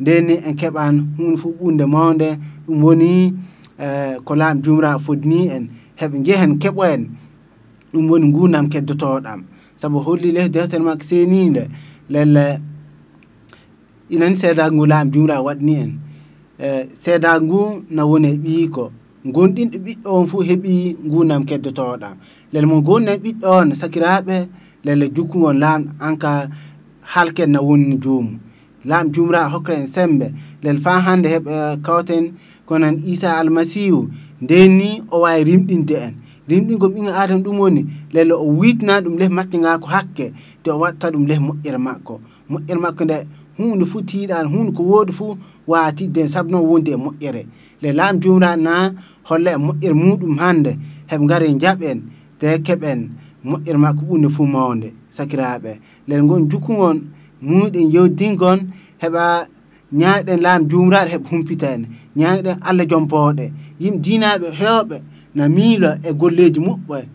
ndenni 0.00 0.34
en 0.48 0.54
keɓan 0.60 0.94
hunde 1.18 1.36
foof 1.40 1.54
ɓunde 1.60 1.84
mawde 1.94 2.28
ɗum 2.66 2.78
woni 2.84 3.12
eh, 3.84 4.14
ko 4.26 4.32
lam 4.40 4.54
jumraɗo 4.64 4.98
fodni 5.06 5.40
en 5.56 5.64
heɓe 6.00 6.16
jeehen 6.26 6.52
keɓoyen. 6.62 7.02
ɗum 7.94 8.04
woni 8.10 8.28
gurdam 8.36 8.66
keddotoɗam 8.72 9.40
saabu 9.80 9.98
holli 10.06 10.28
le 10.36 10.42
deftere 10.54 10.82
ma 10.86 10.94
senide 11.08 11.62
lella 12.12 12.44
inani 14.14 14.36
seedagu 14.40 14.74
ngu 14.76 14.84
laaɓi 14.92 15.10
jumra 15.14 15.36
waɗani 15.46 15.74
en 15.82 15.90
e 16.58 17.40
ngu 17.44 17.60
na 17.96 18.02
woni 18.10 18.28
e 18.34 18.38
ɓii 18.44 18.66
ko 18.74 18.84
gonɗinɗo 19.34 19.76
ɓiɗɗo 19.84 20.08
on 20.18 20.26
fof 20.30 20.42
heeɓi 20.48 20.72
gurdam 21.12 21.42
keddotoɗam 21.48 22.14
lele 22.52 22.66
mo 22.70 22.76
gonɗen 22.86 23.18
ɓiɗɗo 23.24 23.46
on 23.60 23.68
sakiraɓe 23.80 24.36
lele 24.86 25.04
jokkugol 25.14 25.56
laamɗo 25.62 25.90
en 26.06 26.16
halken 27.12 27.50
na 27.52 27.60
woni 27.66 27.96
joomum 28.04 28.38
laam 28.84 29.10
jumra 29.14 29.48
hokka 29.52 29.72
en 29.80 29.86
sembe 29.86 30.26
lel 30.62 30.78
fa 30.84 30.92
hande 31.06 31.28
heɓa 31.34 31.56
kawten 31.86 32.24
konan 32.68 32.96
isa 33.12 33.28
almasihu 33.40 34.00
nden 34.42 34.80
o 35.10 35.20
wawi 35.24 35.44
rimɗinde 35.48 35.96
en 36.06 36.14
rimɗingo 36.48 36.86
ɓiŋa 36.94 37.12
adama 37.22 37.42
ɗum 37.44 37.56
woni 37.60 37.82
lelle 38.14 38.32
o 38.34 38.44
witna 38.58 39.00
ɗum 39.04 39.14
leh 39.20 39.28
makke 39.36 39.56
nga 39.58 39.78
ko 39.82 39.86
hakke 39.94 40.26
te 40.62 40.68
o 40.70 40.78
watta 40.82 41.06
ɗum 41.12 41.24
leh 41.28 41.38
moƴƴere 41.46 41.78
makko 41.86 42.14
moƴƴere 42.50 42.80
makko 42.84 43.02
nde 43.04 43.16
hunde 43.56 43.84
fuu 43.90 44.02
tiiɗani 44.08 44.48
hunde 44.52 44.72
ko 44.76 44.82
woodi 44.82 45.12
fuu 45.12 45.36
wawa 45.66 45.92
tidde 45.96 46.28
saabu 46.28 46.50
noon 46.50 46.66
wondi 46.70 46.90
e 46.92 46.96
moƴƴere 46.96 47.42
le 47.82 47.92
lam 47.92 48.18
jumra 48.20 48.56
na 48.56 48.92
holla 49.28 49.50
e 49.52 49.56
moƴƴere 49.56 49.94
muɗum 49.94 50.36
hande 50.38 50.72
heɓe 51.10 51.24
gaare 51.28 51.46
jaɓen 51.62 51.98
te 52.38 52.46
keɓen 52.66 53.00
moƴƴere 53.44 53.78
makko 53.78 54.02
ɓurde 54.08 54.28
fuu 54.28 54.46
mawde 54.46 54.88
sakiraɓe 55.16 55.72
lel 56.08 56.22
gon 56.28 56.48
jukkugon 56.50 56.98
muɗen 57.42 57.86
yewdingon 57.94 58.60
heɓa 59.02 59.24
ñaɗen 60.00 60.40
laam 60.44 60.62
jumraɗe 60.70 61.10
heɓa 61.14 61.28
humpita 61.30 61.66
en 61.74 61.82
ñaɗen 62.16 62.56
allah 62.68 62.86
joom 62.90 63.06
booɗe 63.10 63.46
yimɓe 63.80 63.98
dinaɓe 64.04 64.46
hewɓe 64.60 64.96
na 65.34 65.48
miilo 65.48 65.90
e 66.02 66.10
golleji 66.20 66.60
moƴƴoya 66.60 67.02
e, 67.04 67.08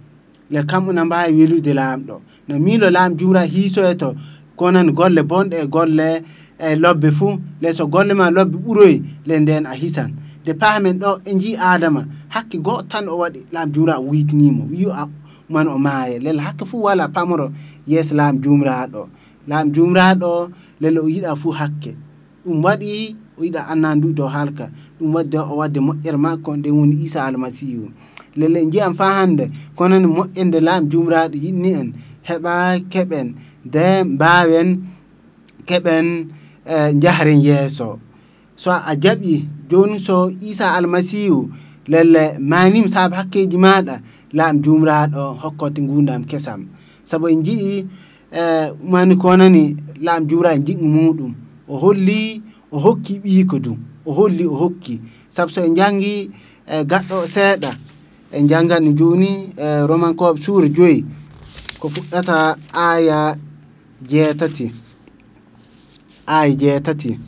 le 0.52 0.60
kamɓe 0.70 0.92
na 0.94 1.06
mbawi 1.06 1.32
welude 1.38 1.74
laamu 1.74 2.04
ɗo. 2.08 2.16
No 2.48 2.60
miilo 2.60 2.90
laam 2.90 3.12
jumra 3.18 3.42
hiisoye 3.52 3.96
to 4.02 4.16
konan 4.60 4.92
golle 4.98 5.22
bonɗe 5.30 5.56
e 5.64 5.68
golle 5.68 6.10
e 6.60 6.76
lobbe 6.76 7.10
fuu 7.18 7.34
le 7.62 7.70
so 7.78 7.84
golle 7.88 8.14
ma 8.20 8.26
lobbe 8.36 8.58
ɓuroyi 8.66 8.96
le 9.28 9.40
nden 9.40 9.66
a 9.66 9.74
hisan. 9.82 10.12
Nde 10.44 10.54
paamen 10.62 10.96
ɗo 11.02 11.10
e 11.26 11.36
jii 11.42 11.56
adama 11.72 12.02
hakke 12.34 12.58
goto 12.66 12.84
tan 12.92 13.06
o 13.08 13.18
waɗi 13.22 13.42
laam 13.54 13.70
jumra 13.74 13.94
o 14.00 14.04
witnimo 14.12 14.64
wi 14.72 14.86
man 15.54 15.68
o 15.68 15.78
maaye. 15.78 16.20
Lel 16.20 16.40
hakke 16.40 16.66
fuu 16.70 16.84
wala 16.84 17.08
pamoro 17.16 17.48
yeeso 17.88 18.16
laam 18.16 18.36
jumraɗo 18.44 19.02
laam 19.50 19.68
jumraɗo 19.76 20.32
lel 20.82 20.98
o 21.00 21.08
yiɗa 21.14 21.32
fuu 21.42 21.52
hakke. 21.60 21.92
Ɗum 22.46 22.64
waɗi 22.66 23.16
ويدا 23.40 23.72
أنا 23.72 23.94
ندوتو 23.94 24.26
هالكا. 24.26 24.72
ومدى 25.02 25.40
أواد 25.40 25.80
مؤير 25.80 26.18
ما 26.18 26.36
كون 26.36 26.62
دي 26.62 26.72
ون 26.72 26.92
إيسا 26.92 27.30
المسيو. 27.30 27.90
للي 28.38 28.66
نجي 28.66 28.86
أنفا 28.86 29.24
هند 29.24 29.52
كونن 29.76 30.06
مؤين 30.06 30.52
دي 30.52 30.60
لام 30.60 30.88
جمرات 30.88 31.36
ينين 31.36 31.94
هبا 32.26 32.78
كبن. 32.78 33.36
دم 33.66 34.18
بابن 34.18 34.80
كبن 35.68 36.28
آه، 36.68 36.92
جهرين 36.92 37.40
يسو. 37.40 37.96
سو 38.58 38.72
أجابي 38.72 39.48
جون 39.72 40.00
سو 40.00 40.32
إيسا 40.44 40.80
المسيو. 40.80 41.50
للي 41.90 42.38
ما 42.40 42.70
نيم 42.70 42.88
ساب 42.88 43.14
حكي 43.14 43.46
جمالا 43.46 44.02
لام 44.34 44.62
جمرات 44.62 45.14
أو 45.14 45.36
حكو 45.36 45.68
تنغون 45.68 46.06
دام 46.06 46.24
كسام. 46.24 46.68
سبو 47.06 47.28
آه، 47.28 47.32
نجي 47.32 47.88
ما 48.84 49.06
نكونني 49.06 49.78
لام 50.02 50.28
جمرات 50.28 50.58
نجي 50.58 50.76
مودم 50.76 51.34
وهولي 51.68 52.42
o 52.72 52.78
hokki 52.80 53.20
ɓiyi 53.24 53.46
ko 53.46 53.60
dum 53.60 53.78
o 54.06 54.14
holli 54.14 54.46
o 54.46 54.56
hokki. 54.56 55.02
Saabu 55.30 55.52
so 55.52 55.62
en 55.62 55.76
janggi 55.76 56.30
e 56.68 56.84
gaɗɗo 56.90 57.18
seeɗa 57.28 57.72
en 58.32 58.48
janganno 58.50 58.92
joni 59.00 59.32
e 59.58 59.86
romankoɓe 59.90 60.38
suura 60.44 60.68
joyyi 60.70 61.06
ko 61.80 61.90
fuɗɗata 61.90 62.36
aya 62.74 63.36
jeetati. 64.10 64.72
Aya 66.28 66.54
jeetati. 66.56 67.20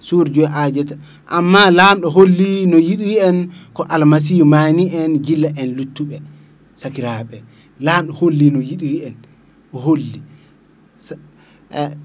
Suura 0.00 0.30
joyi 0.34 0.48
aya 0.58 0.70
jeetati 0.74 1.00
amma 1.36 1.70
laamɗo 1.70 2.08
holli 2.16 2.66
no 2.66 2.78
yiɗiri 2.78 3.16
en 3.28 3.48
ko 3.74 3.82
almasihu 3.94 4.44
mani 4.44 4.84
en 5.00 5.18
jilla 5.24 5.48
en 5.56 5.74
luttuɓe 5.76 6.16
sakiraɓe 6.80 7.36
laamɗo 7.80 8.12
holli 8.20 8.50
no 8.50 8.60
yiɗiri 8.60 8.98
en 9.08 9.14
o 9.72 9.78
holli. 9.78 10.22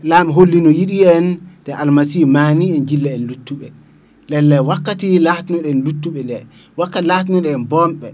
Laamu 0.03 0.33
holli 0.33 0.62
no 0.62 0.69
yiɗi 0.69 0.98
en 1.15 1.25
te 1.63 1.72
almasihu 1.82 2.27
mani 2.36 2.65
en 2.77 2.84
jilla 2.89 3.12
en 3.18 3.24
luttuɓe. 3.30 3.68
Lelle 4.32 4.58
wakkati 4.70 5.08
latnoɗen 5.27 5.77
luttuɓe 5.86 6.22
nde 6.24 6.38
wakkati 6.80 7.08
latnoɗen 7.12 7.60
bomɓe 7.72 8.10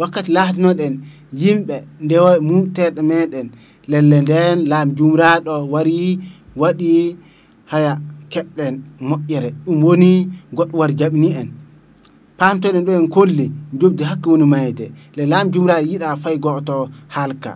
wakkati 0.00 0.30
latnoɗen 0.36 0.94
yimɓe 1.40 1.76
dewo 2.08 2.30
mum()teɗe 2.48 3.00
meɗen 3.10 3.46
lelle 3.90 4.16
nden 4.24 4.56
laam 4.70 4.88
jumraɗo 4.96 5.54
wari 5.72 5.96
waɗi 6.60 6.90
haya 7.70 7.92
keɓɗen 8.32 8.74
moƴƴere. 9.08 9.50
Ɗum 9.64 9.78
woni 9.84 10.10
goɗɗo 10.56 10.74
wari 10.80 10.94
jaɓini 11.00 11.28
en. 11.40 11.48
Pamtoɗen 12.38 12.84
ɗo 12.86 12.92
en 13.00 13.08
kolli 13.14 13.46
jobdi 13.80 14.02
hakke 14.10 14.26
woni 14.30 14.46
mayde 14.52 14.86
le 15.16 15.22
laam 15.32 15.46
jumraɗo 15.52 15.84
yiiɗa 15.90 16.08
fay 16.22 16.36
goto 16.44 16.76
halka 17.14 17.52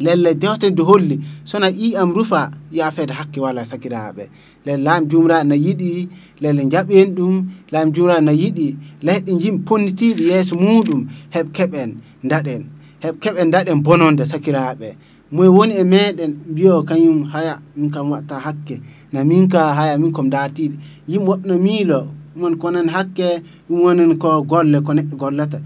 lelle 0.00 0.34
dewtede 0.34 0.82
holli 0.82 1.20
sona 1.44 1.68
i 1.70 1.96
am 1.96 2.12
rufa 2.14 2.50
yafede 2.72 3.12
hakke 3.12 3.40
walla 3.40 3.64
sakiraɓe 3.64 4.24
le 4.66 4.76
laam 4.76 5.06
jumraɗo 5.10 5.44
na 5.48 5.54
yiɗi 5.54 6.08
lelle 6.40 6.62
jaɓen 6.72 7.14
ɗum 7.16 7.34
laam 7.72 7.92
jumraɗo 7.94 8.20
na 8.24 8.32
yiɗi 8.32 8.76
leyɗe 9.02 9.32
yimɓe 9.42 9.64
ponnitiɓe 9.66 10.22
yeeso 10.30 10.54
muɗum 10.56 11.00
heɓ 11.34 11.46
keɓen 11.56 11.90
daɗen 12.30 12.62
heɓ 13.02 13.14
keɓen 13.22 13.50
daɗen 13.52 13.82
bononde 13.82 14.24
sakiraɓe 14.32 14.88
moye 15.32 15.48
woni 15.56 15.74
e 15.74 15.84
meɗen 15.84 16.32
mbiyo 16.50 16.82
kañum 16.88 17.24
haya 17.32 17.60
min 17.76 17.90
kam 17.90 18.10
watta 18.10 18.36
hakke 18.44 18.80
na 19.12 19.24
min 19.24 19.48
ka 19.48 19.74
haya 19.74 19.98
min 19.98 20.12
kom 20.12 20.28
dartiɗe 20.30 20.76
yimɓe 21.08 21.26
woɓɓe 21.28 21.46
no 21.48 21.58
miilo 21.58 22.00
mon 22.36 22.54
konon 22.56 22.88
hakke 22.88 23.42
ɗum 23.68 23.80
wonen 23.84 24.18
ko 24.18 24.42
golle 24.42 24.80
ko 24.80 24.92
neɗɗo 24.94 25.16
gollata 25.16 25.58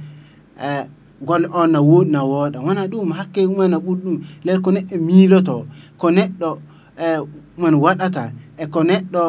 uh, 0.59 0.85
golle 1.23 1.49
on 1.53 1.71
na 1.73 1.81
wodi 1.81 2.11
na 2.11 2.21
wooɗa. 2.25 2.59
Wona 2.67 2.87
ɗum 2.87 3.13
hakke 3.13 3.47
umana 3.47 3.77
no 3.77 3.81
ɓuuri 3.85 4.01
ɗum 4.05 4.17
ley 4.45 4.59
ko 4.65 4.71
neɗɗo 4.71 4.97
miiloto 5.07 5.67
ko 5.99 6.07
neɗɗo 6.11 6.59
e 6.99 7.07
man 7.61 7.75
waɗata 7.75 8.33
e 8.59 8.65
ko 8.67 8.81
neɗɗo 8.83 9.23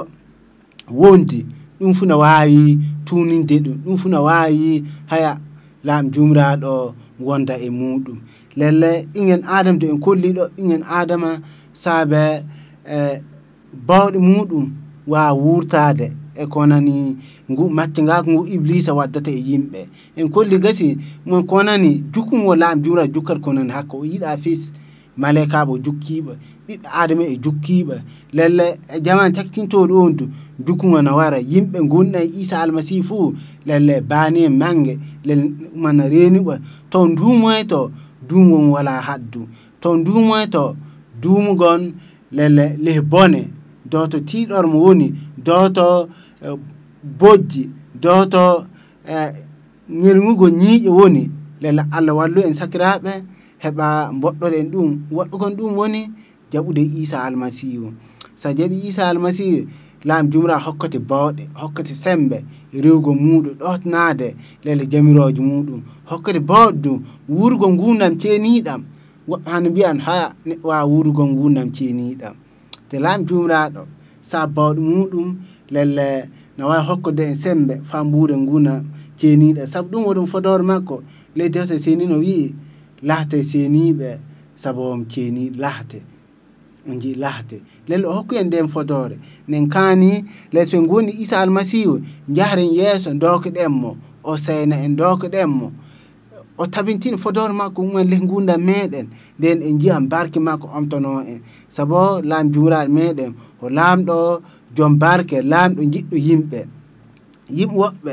wondi. 0.92 1.46
Ɗum 1.80 1.94
fu 1.94 2.06
na 2.06 2.16
wawi 2.18 2.80
tuninde 3.06 3.60
ɗum. 3.66 3.78
Ɗum 3.86 3.98
fu 3.98 4.10
na 4.10 4.20
wawi 4.22 4.84
haya 5.12 5.40
laam 5.84 6.10
jumraɗo 6.14 6.94
wonda 7.20 7.58
e 7.58 7.70
muɗum 7.70 8.18
lelle 8.56 9.08
ingen 9.14 9.42
adama 9.44 9.78
de 9.80 9.88
en 9.90 10.00
kolliɗo 10.00 10.44
ingen 10.58 10.84
adama 11.00 11.30
saabe 11.74 12.44
e 12.86 13.22
bawɗe 13.88 14.20
muɗum 14.20 14.66
wawa 15.08 15.34
wurtade 15.34 16.12
e 16.38 16.46
konani 16.48 17.18
ngu 17.52 17.70
macce 17.70 18.04
ngako 18.04 18.32
ngu 18.32 18.48
iblisa 18.48 18.94
waddata 18.94 19.32
e 19.32 19.40
yimɓe 19.48 19.82
en 20.16 20.30
kolli 20.30 20.58
mon 21.26 21.44
konani 21.44 22.04
jukumo 22.14 22.56
laam 22.56 22.82
jura 22.82 23.08
jukkat 23.08 23.40
konani 23.40 23.72
hakka 23.72 23.98
o 23.98 24.06
yiiɗa 24.06 24.38
fis 24.38 24.72
malaikaɓe 25.18 25.72
o 25.72 25.78
jukkiɓe 25.86 26.34
ɓiɓɓe 26.68 26.88
adama 27.02 27.24
e 27.24 27.36
jukkiɓa 27.44 27.96
lelle 28.34 28.66
e 28.96 29.02
jaman 29.06 29.32
tektintoɗo 29.34 29.96
on 30.06 30.12
du 30.18 30.26
jukkugo 30.66 31.02
na 31.02 31.16
wara 31.16 31.40
yimɓe 31.40 31.80
gonɗa 31.92 32.20
e 32.24 32.30
isa 32.42 32.62
almasihu 32.62 33.04
fou 33.04 33.34
lelle 33.66 34.02
bani 34.02 34.44
en 34.46 34.58
magge 34.62 35.00
lel 35.26 35.42
mana 35.76 36.04
reniɓa 36.10 36.60
to 36.90 37.08
ndumoy 37.08 37.64
to 37.72 37.92
dumo 38.28 38.72
wala 38.72 39.02
haddu. 39.02 39.48
To 39.82 39.98
ndumoy 39.98 40.48
to 40.48 40.76
dumugon 41.22 41.94
lelle 42.32 42.78
leh 42.78 43.02
bone 43.02 43.48
doto 43.92 44.18
tiɗormo 44.30 44.78
woni 44.86 45.08
doto 45.48 45.86
eh, 46.46 46.56
bojji 47.20 47.64
doto 48.04 48.44
eh, 49.08 49.32
ñelgugo 50.02 50.48
ñiiƴe 50.60 50.90
woni. 51.00 51.24
Lella 51.62 51.84
allah 51.92 52.14
wallu 52.18 52.40
en 52.48 52.54
sakiraɓe 52.60 53.12
heɓa 53.64 53.88
mboɗɗoɗen 54.16 54.66
ɗum 54.74 54.90
waɗɗugon 55.18 55.54
ɗum 55.58 55.72
woni 55.80 56.02
jaɓude 56.52 56.82
isa 57.02 57.18
almasihu 57.28 57.88
sa 58.36 58.48
jaɓi 58.58 58.78
isa 58.90 59.04
almasihu 59.10 59.60
laam 60.08 60.26
jumra 60.32 60.56
hokkate 60.66 61.00
bawɗe 61.10 61.44
hokkate 61.62 61.94
sembe 62.04 62.38
rewgo 62.84 63.12
muɗum 63.24 63.54
ɗotnade 63.62 64.28
lele 64.66 64.84
jamiroje 64.92 65.42
muɗum 65.50 65.82
hokkate 66.10 66.40
bawɗe 66.50 66.78
du 66.84 66.92
wurgo 67.36 67.68
gundam 67.80 68.14
ceeniɗam 68.22 68.82
woɓɓe 69.30 69.48
hano 69.52 69.68
mbiyan 69.72 69.98
ha 70.06 70.16
neɗɗo 70.48 70.68
wawa 70.70 70.86
wurgo 70.92 71.24
gundam 71.40 71.68
ceeniɗam 71.76 72.36
te 72.90 72.96
laamu 73.04 73.24
jumiraɗo 73.28 73.82
sa 74.30 74.38
bawɗe 74.56 74.82
muɗum 74.90 75.30
lelle 75.74 76.08
ne 76.58 76.64
wawi 76.70 76.84
hokkude 76.88 77.24
en 77.30 77.36
sembe 77.44 77.74
fambure 77.90 78.36
guna 78.50 78.74
ceeniɗo 79.20 79.62
saabu 79.72 79.90
ɗum 79.92 80.04
woɗum 80.08 80.26
fodore 80.32 80.64
makko. 80.70 80.96
Leydi 81.36 81.60
he 81.60 81.78
senino 81.86 82.16
wii 82.26 82.54
lahte 83.10 83.38
ceeniɓe 83.50 84.10
saabu 84.62 84.82
om 84.94 85.02
ceeni 85.12 85.44
lahte 85.64 86.00
o 86.90 86.94
jii 87.02 87.16
lahte. 87.24 87.62
Lelle 87.88 88.06
o 88.08 88.14
hokku 88.18 88.36
en 88.36 88.48
nden 88.48 88.68
fodore. 88.74 89.18
Nen 89.48 89.68
kaani 89.70 90.12
ley 90.54 90.66
en 90.76 90.88
goni 90.88 91.12
isa 91.24 91.36
almasihu 91.42 91.94
jaharen 92.36 92.72
yeeso 92.78 93.10
dokeɗenmo 93.14 93.90
o 94.24 94.38
seyna 94.38 94.76
en 94.86 94.96
dokeɗenmo 94.96 95.72
o 96.58 96.66
tabintino 96.68 97.18
fodore 97.18 97.54
makko 97.54 97.84
mumen 97.84 98.08
leh 98.10 98.20
gunda 98.20 98.58
meɗen. 98.58 99.08
Nden 99.40 99.62
en 99.62 99.78
jiyam 99.80 100.08
barke 100.10 100.40
makko 100.40 100.68
omtono 100.78 101.22
en. 101.22 101.42
Saabu 101.70 102.22
laam 102.24 102.52
jumraɗo 102.54 102.92
meɗen 102.92 103.34
o 103.62 103.70
laamɗo 103.70 104.42
joom 104.76 104.94
barke 104.98 105.42
laamɗo 105.42 105.82
jiɗɗo 105.94 106.16
yimɓe. 106.28 106.60
Yimɓe 107.58 107.76
woɓɓe 107.82 108.12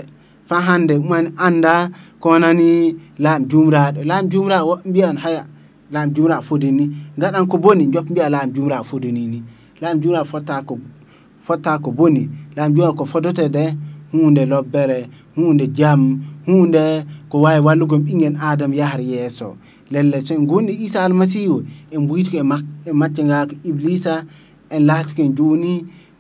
fa 0.49 0.57
hande 0.61 0.95
umani 0.97 1.29
anda 1.47 1.91
konani 2.21 2.97
laam 3.19 3.41
jumraɗo 3.51 4.01
laam 4.05 4.25
jumraɗo 4.33 4.67
woɓɓe 4.71 4.89
mbiyan 4.91 5.17
haya 5.17 5.43
laam 5.93 6.09
jumraɗo 6.15 6.43
fodini 6.43 6.85
gaɗan 7.21 7.47
ko 7.51 7.59
boni 7.59 7.87
joppa 7.93 8.11
mbiya 8.11 8.31
laam 8.31 8.51
jumraɗo 8.55 8.85
fodini 8.85 9.27
ni 9.27 9.43
laam 9.81 10.01
jumraɗo 10.01 10.25
fotta 10.33 10.63
ko 10.63 10.79
fotta 11.47 11.79
ko 11.79 11.91
boni. 11.93 12.29
Laam 12.57 12.73
jumraɗo 12.75 12.95
ko 12.99 13.05
fodotede 13.05 13.75
hunde 14.13 14.47
lobbere 14.47 15.09
hunde 15.37 15.67
jaam 15.79 16.21
hunde 16.47 17.05
ko 17.31 17.37
wawi 17.45 17.61
wallugo 17.67 17.97
ɓingen 17.99 18.37
adam 18.51 18.73
yahar 18.81 19.01
yeeso 19.01 19.49
lelle 19.93 20.21
so 20.27 20.35
en 20.35 20.47
gonɗi 20.51 20.73
isa 20.85 20.99
almasihu 21.05 21.57
en 21.93 22.01
mbuytiko 22.05 22.37
e 22.87 22.93
macce 23.01 23.23
ngako 23.29 23.55
iblisa 23.69 24.15
en 24.75 24.83
laatike 24.89 25.25
joni 25.39 25.73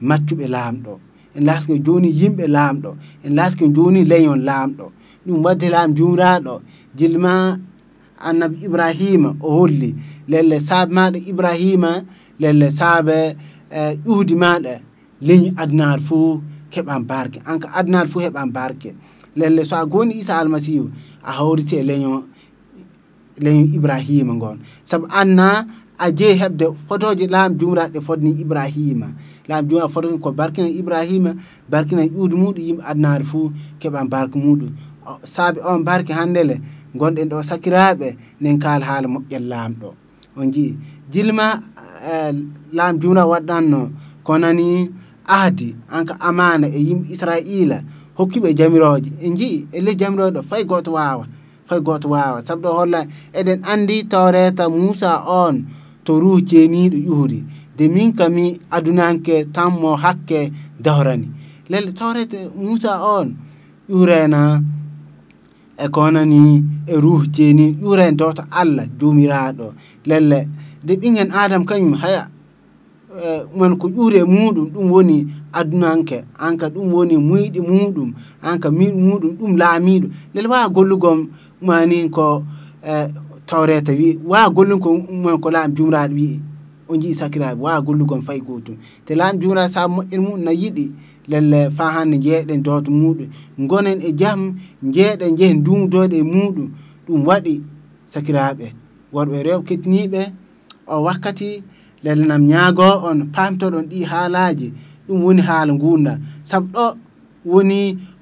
maccuɓe 0.08 0.46
laamɗo 0.54 0.92
en 1.36 1.42
laatike 1.46 1.76
joni 1.86 2.08
yimɓe 2.20 2.44
laamɗo 2.56 2.90
en 3.24 3.32
laatike 3.38 3.66
joni 3.76 4.00
leñol 4.10 4.40
laamɗo 4.48 4.86
ɗum 5.26 5.38
wadde 5.44 5.66
laam 5.74 5.90
jumraɗo 5.96 6.54
jilma 6.98 7.32
annabi 8.28 8.56
ibrahima 8.66 9.30
o 9.40 9.48
holli 9.58 9.90
lelle 10.30 10.56
saabe 10.68 10.92
maɗa 10.96 11.18
ibrahima 11.30 11.90
lelle 12.42 12.68
saabe 12.78 13.16
ƴuhdi 14.06 14.34
maɗa 14.42 14.74
leñi 15.26 15.48
adnar 15.62 15.98
fou 16.06 16.40
keɓan 16.74 17.02
barke 17.10 17.38
an 17.50 17.58
ka 17.62 17.68
adnar 17.78 18.06
fou 18.12 18.20
heɓan 18.24 18.48
barke 18.56 18.90
lelle 19.38 19.62
so 19.68 19.74
a 19.76 19.86
goni 19.92 20.14
isa 20.20 20.34
almasihu 20.40 20.86
a 21.22 21.30
hawriti 21.38 21.74
e 21.76 21.82
leño 21.88 22.12
leño 23.44 23.64
ibrahima 23.76 24.32
ngon 24.38 24.56
saabu 24.88 25.06
anna 25.20 25.48
a 25.98 26.06
jeeyi 26.18 26.36
heɓde 26.42 26.64
photoje 26.88 27.26
laam 27.34 27.50
jumraɗo 27.58 27.92
ɗe 27.94 28.00
fodni 28.06 28.30
ibrahima 28.42 29.08
laam 29.48 29.62
jumra 29.68 29.88
foto 29.94 30.06
ko 30.24 30.28
barkina 30.32 30.68
ibrahima 30.80 31.30
barkina 31.72 32.02
ƴuudu 32.14 32.36
muɗum 32.42 32.62
yimɓe 32.68 32.82
adnare 32.90 33.24
fuu 33.30 33.44
keɓa 33.80 34.00
barke 34.12 34.36
muɗum 34.44 34.70
saabi 35.34 35.58
on 35.70 35.80
barke 35.88 36.12
handele 36.18 36.54
gonɗen 36.98 37.28
ɗo 37.30 37.36
sakiraɓe 37.48 38.08
nen 38.42 38.56
kaala 38.62 38.84
haala 38.88 39.06
moƴƴel 39.14 39.44
laamɗo 39.52 39.88
on 40.38 40.46
jii 40.54 40.70
jilma 41.12 41.46
uh, 42.10 42.32
laam 42.76 42.94
jumra 43.00 43.22
waɗɗanno 43.32 43.80
konani 44.26 44.68
ahdi 45.26 45.74
an 45.90 46.04
ka 46.06 46.14
amana 46.20 46.66
e 46.68 46.78
yimɓe 46.78 47.06
Israila 47.12 47.78
hokkiɓe 48.16 48.48
jamiroje. 48.58 49.10
En 49.20 49.34
jii 49.38 49.66
e 49.72 49.78
ley 49.80 49.96
jamiroɗo 50.00 50.40
fay 50.42 50.64
goto 50.64 50.92
wawa 50.92 51.26
fay 51.68 51.80
goto 51.80 52.08
wawa. 52.08 52.42
Saabu 52.46 52.62
ɗo 52.68 52.70
holla 52.78 53.00
eɗen 53.38 53.60
andi 53.72 53.96
tawreta 54.12 54.68
Moussa 54.68 55.10
on 55.26 55.66
to 56.04 56.12
ruhu 56.20 56.40
ceeniɗo 56.48 56.96
ƴuhri 57.08 57.40
de 57.76 57.88
min 57.88 58.12
kami 58.12 58.60
adunanke 58.70 59.46
tanmo 59.52 59.96
hakke 59.96 60.52
dawrani 60.84 61.28
lelle 61.68 61.92
tawrete 61.92 62.38
Moussa 62.56 62.92
on 63.16 63.34
ƴurena 63.88 64.62
e 65.78 65.86
konani 65.88 66.62
e 66.86 66.94
ruhu 67.00 67.24
ceeniɗo 67.34 67.80
ƴuren 67.82 68.16
dowto 68.16 68.42
Allah 68.50 68.86
jomiraɗo 68.98 69.72
lelle 70.06 70.48
de 70.84 70.94
ɓingen 70.96 71.30
Adam 71.32 71.64
kañum 71.64 71.94
haya 72.02 72.28
Eh, 73.14 73.46
man 73.56 73.78
ko 73.78 73.86
ƴuure 73.88 74.24
muɗum 74.24 74.66
ɗum 74.74 74.90
woni 74.92 75.16
adunanke. 75.52 76.24
Anka 76.46 76.66
ɗum 76.74 76.86
woni 76.94 77.16
muyɗi 77.28 77.60
muɗum. 77.68 78.08
Anka 78.42 78.68
miɗ 78.78 78.92
muɗum 79.04 79.32
ɗum 79.38 79.52
laamiɗo 79.60 80.06
lel 80.34 80.46
wawa 80.50 80.68
gollugom 80.74 81.18
mani 81.66 81.98
ko 82.16 82.26
eh, 82.82 83.06
e 83.06 83.12
tawrete 83.48 83.92
wi 84.00 84.08
wawa 84.30 84.50
gollugo 84.56 84.90
ko 85.22 85.38
ko 85.42 85.48
laam 85.54 85.70
jumraɗo 85.76 86.14
wi 86.18 86.28
o 86.90 86.96
jii 87.00 87.14
sakiraɓe 87.20 87.60
wawa 87.64 87.80
gollugom 87.86 88.20
fayi 88.26 88.40
gotum 88.46 88.76
te 89.06 89.12
laam 89.20 89.34
jumraɗo 89.40 89.70
sa 89.74 89.80
moƴƴere 89.94 90.20
mum 90.24 90.40
na 90.44 90.50
yiiɗi 90.60 90.86
lelle 91.30 91.60
eh, 91.66 91.70
fa 91.76 91.84
hande 91.94 92.16
jeeɗen 92.24 92.62
dooto 92.66 92.90
muɗum. 93.00 93.28
Gonen 93.70 93.98
e 94.02 94.10
jaam 94.20 94.40
jeeɗen 94.94 95.32
jeehen 95.38 95.62
dumdode 95.64 96.14
e 96.18 96.22
muɗum 96.32 96.68
ɗum 97.06 97.20
waɗi 97.28 97.54
sakiraɓe 98.12 98.66
worɓe 99.14 99.36
rew 99.46 99.60
kettiniɓe 99.68 100.22
o 100.92 101.02
wakkati 101.06 101.48
lelnam 102.04 102.28
nam 102.28 102.42
ñaago 102.50 102.88
on 103.08 103.18
pamtoɗon 103.34 103.84
ɗi 103.90 103.98
haalaji 104.10 104.68
ɗum 105.06 105.18
woni 105.24 105.42
haala 105.48 105.72
gunda 105.82 106.12
saabu 106.48 106.68
ɗo 106.74 106.84
woni 107.52 107.78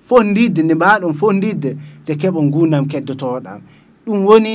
fondidde 0.07 0.61
nde 0.63 0.75
mbaɗon 0.79 1.13
fondidde 1.21 1.71
nde 2.03 2.13
keeɓa 2.21 2.41
gundam 2.55 2.85
keddotoɗam 2.91 3.59
ɗum 4.07 4.19
woni 4.29 4.55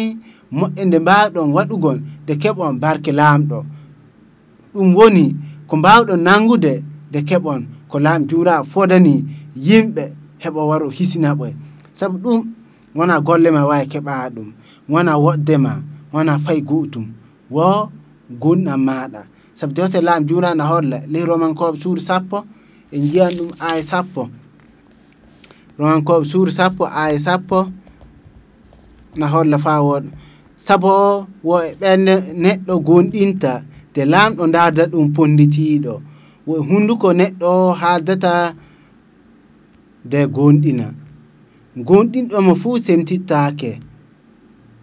moƴƴe 0.58 0.82
nde 0.88 0.98
mbawɗon 1.04 1.48
waɗugol 1.56 1.98
nde 2.24 2.34
keeɓon 2.42 2.74
barke 2.84 3.12
laamɗo. 3.20 3.58
Ɗum 4.74 4.90
woni 4.98 5.26
ko 5.68 5.74
mbawɗon 5.82 6.20
nangude 6.28 6.74
nde 7.10 7.20
keeɓon 7.30 7.62
ko 7.90 7.96
laam 8.06 8.22
jura 8.30 8.56
fodani 8.72 9.14
yimɓe 9.68 10.04
heɓo 10.44 10.60
waro 10.70 10.88
hisinaɓoe 10.98 11.52
saabu 11.98 12.18
ɗum 12.24 12.40
wona 12.98 13.16
golle 13.26 13.50
ma 13.56 13.62
wawi 13.70 13.86
keeɓa 13.92 14.14
ɗum 14.36 14.48
wona 14.92 15.14
woɗdema 15.24 15.72
wona 16.14 16.34
fay 16.46 16.60
gotum 16.70 17.06
wo 17.56 17.66
gurdam 18.42 18.82
maɗa. 18.88 19.22
Saabu 19.58 19.74
dewte 19.74 20.02
laam 20.02 20.26
jurani 20.28 20.62
a 20.62 20.66
hoore 20.70 20.88
leydi 21.12 21.26
romankoɓe 21.30 21.78
suudu 21.82 22.02
sappo 22.02 22.38
en 22.92 23.02
jiyan 23.10 23.32
ɗum 23.38 23.50
aya 23.60 23.84
sappo. 23.84 24.22
Romankoɓe 25.80 26.26
suudu 26.32 26.52
sappo 26.52 26.84
aya 26.86 27.20
sappo 27.20 27.60
na 29.20 29.26
holla 29.28 29.58
fa 29.58 29.74
woɗa 29.88 30.10
saabu 30.66 30.90
wo 31.48 31.56
e 31.62 31.72
ɓenne 31.82 32.14
neɗɗo 32.44 32.74
gonɗinta 32.88 33.52
te 33.94 34.02
lamɗo 34.12 34.44
darda 34.56 34.84
ɗum 34.92 35.06
ponditiɗo 35.16 35.94
wo 36.48 36.54
e 36.58 36.62
hunduko 36.70 37.08
neɗɗo 37.20 37.50
haaldata 37.82 38.32
de 40.12 40.20
gonɗina. 40.36 40.88
Gonɗinɗomo 41.88 42.54
fuu 42.62 42.78
semtittake 42.86 43.72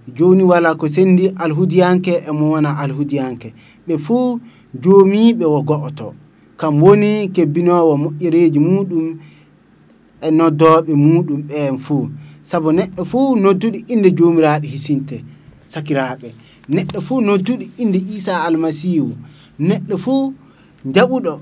joni 0.09 0.43
wala 0.45 0.75
ko 0.75 0.89
sendi 0.89 1.29
alhudiyanke 1.29 2.23
emo 2.29 2.51
wona 2.51 2.79
alhudiyanke. 2.79 3.55
Ɓe 3.87 3.99
fuu 3.99 4.41
jomiɓe 4.83 5.45
wo 5.45 5.61
goɗɗoto 5.63 6.15
kam 6.57 6.83
woni 6.83 7.29
kebbinowo 7.35 7.97
moƴƴereji 8.03 8.59
muɗum 8.67 9.07
e 10.21 10.29
noddoɓe 10.31 10.93
muɗum 10.95 11.41
ɓen 11.49 11.79
fuu. 11.79 12.09
Saabu 12.43 12.69
neɗɗo 12.73 13.03
fuu 13.11 13.37
nodduɗo 13.43 13.79
inde 13.93 14.11
jomiraɗo 14.19 14.67
hisinte 14.73 15.17
sakiraɓe 15.67 16.29
neɗɗo 16.75 16.99
fuu 17.07 17.21
nodduɗo 17.21 17.65
inde 17.83 17.99
isa 18.17 18.35
almasihu 18.47 19.09
neɗɗo 19.69 19.97
fuu 20.05 20.33
jaɓuɗo 20.95 21.33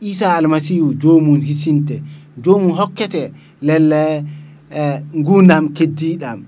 isa 0.00 0.34
almasihu 0.36 0.94
jomum 1.02 1.40
hisinte. 1.40 2.02
Jomum 2.44 2.72
hokkete 2.78 3.32
lelle 3.62 4.24
e 4.70 4.82
gundam 5.26 5.68
keddiɗam 5.76 6.38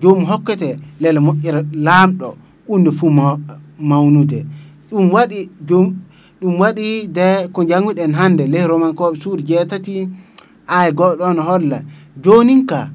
jomum 0.00 0.24
hokkete 0.30 0.76
lele 1.00 1.20
moƴƴere 1.20 1.60
laamɗo 1.86 2.28
unde 2.68 2.90
fuu 2.90 3.10
mawnude 3.78 4.46
ɗum 4.90 5.10
waɗi 5.14 5.38
jom 5.68 5.86
ɗum 6.40 6.54
waɗi 6.60 6.86
de 7.16 7.26
ko 7.54 7.60
janguɗen 7.70 8.12
hande 8.18 8.44
ley 8.52 8.64
romankoɓe 8.70 9.16
suudu 9.22 9.42
jeetati 9.48 10.08
aya 10.66 10.90
goɗɗo 10.98 11.22
on 11.30 11.38
holla 11.48 11.78
jonin 12.24 12.66
ka 12.66 12.90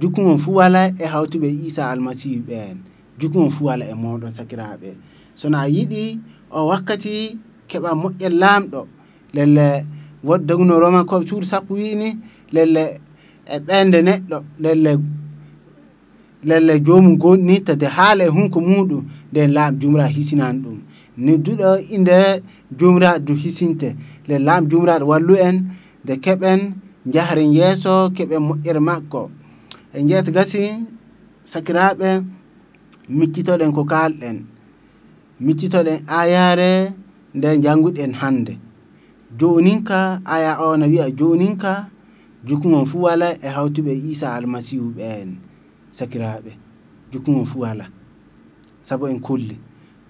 jukkumon 0.00 0.38
fuu 0.42 0.54
wala 0.58 0.80
e 0.98 1.04
hawtuɓe 1.12 1.48
isa 1.66 1.82
almasihu 1.90 2.42
ɓen 2.48 2.76
jukkumon 3.20 3.50
fuu 3.54 3.64
wala 3.68 3.84
e 3.84 3.94
moɗon 4.02 4.30
sakiraɓe 4.36 4.90
sono 5.34 5.58
a 5.58 5.66
yiɗi 5.74 6.02
o 6.50 6.66
wakkati 6.70 7.12
keɓa 7.70 7.90
moƴƴel 8.02 8.34
laamɗo 8.42 8.80
lelle 9.36 9.66
woddaguno 10.26 10.74
romankoɓe 10.82 11.26
suudu 11.28 11.46
sappo 11.46 11.74
wini 11.74 12.08
lelle 12.54 12.84
e 13.46 13.56
ɓende 13.66 13.98
neɗɗo 14.08 14.38
lelle 14.64 14.92
lelle 16.44 16.80
jomum 16.86 17.16
go 17.16 17.36
nittade 17.36 17.86
haala 17.96 18.24
e 18.24 18.28
hunko 18.28 18.58
muɗum 18.60 19.02
nden 19.32 19.50
laam 19.56 19.72
jumra 19.80 20.06
hisinani 20.14 20.58
ɗum. 20.64 20.78
Nodduɗo 21.24 21.68
inde 21.94 22.16
jomiraɗo 22.78 23.32
hisinte. 23.42 23.88
Nde 24.24 24.34
laamu 24.46 24.66
jumraɗo 24.70 25.04
wallu 25.12 25.34
en 25.46 25.56
nde 26.04 26.12
keɓen 26.24 26.60
jaharen 27.12 27.50
yesso 27.58 28.10
keɓen 28.16 28.42
moƴƴere 28.48 28.80
makko. 28.88 29.22
E 29.96 30.02
jeeta 30.08 30.30
gasi 30.36 30.62
sakiraɓe 31.50 32.08
miccitoɗen 33.18 33.72
ko 33.76 33.82
kalɗen 33.92 34.36
miccitoɗen 35.44 35.98
ayare 36.20 36.72
nde 37.36 37.48
janguɗen 37.64 38.12
hande 38.20 38.54
joninka 39.38 40.20
aya 40.24 40.52
o 40.66 40.76
na 40.76 40.86
wiya 40.86 41.06
joninka 41.18 41.72
jukugol 42.46 42.86
fuu 42.90 43.02
wala 43.06 43.28
e 43.34 43.48
hawtuɓe 43.56 43.92
isa 44.12 44.26
almasihu 44.36 44.88
ɓen 44.96 45.28
sakiraɓe 45.96 46.50
jokkumo 47.12 47.44
fu 47.44 47.64
ala 47.64 47.86
saabu 48.82 49.06
en 49.06 49.20
kolli. 49.20 49.56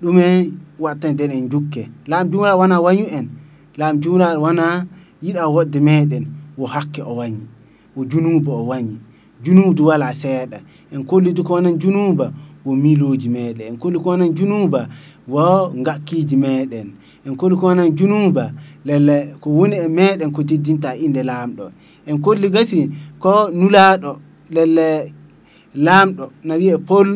Ɗume 0.02 0.52
watta 0.78 1.12
nden 1.12 1.30
en 1.30 1.48
jukke. 1.50 1.82
Laam 2.06 2.28
jumra 2.30 2.56
wona 2.56 2.80
wañu 2.80 3.04
en. 3.18 3.26
Laam 3.78 4.00
jumra 4.02 4.38
wona 4.38 4.86
yiɗa 5.22 5.42
wodde 5.54 5.80
meɗen 5.80 6.24
wo 6.58 6.66
hakke 6.66 7.02
o 7.02 7.12
wañi 7.16 7.46
wo 7.96 8.04
junuba 8.10 8.52
o 8.52 8.66
wañi 8.66 8.96
junudu 9.44 9.86
wala 9.86 10.12
seeɗa. 10.14 10.58
En 10.92 11.04
kollidu 11.04 11.44
ko 11.44 11.52
wonan 11.54 11.78
junuba 11.78 12.32
wo 12.64 12.74
miloji 12.74 13.28
meɗen 13.28 13.68
en 13.68 13.76
kolli 13.76 13.98
ko 13.98 14.08
wonan 14.10 14.34
junuba 14.34 14.88
wo 15.28 15.70
gakkiji 15.86 16.36
meɗen 16.36 16.88
en 17.26 17.36
kolli 17.36 17.56
ko 17.56 17.66
wonan 17.66 17.90
junuba 17.96 18.52
lelle 18.84 19.36
ko 19.40 19.50
woni 19.50 19.76
e 19.76 19.88
meɗen 19.88 20.32
ko 20.32 20.42
teddinta 20.42 20.96
inde 20.96 21.22
laamɗo. 21.22 21.70
En 22.06 22.18
kolli 22.18 22.48
gasi 22.50 22.90
ko 23.18 23.50
nulaɗo 23.50 24.18
lelle 24.50 25.12
laamɗo 25.74 26.24
na 26.46 26.54
wiye 26.54 26.78
pol 26.78 27.08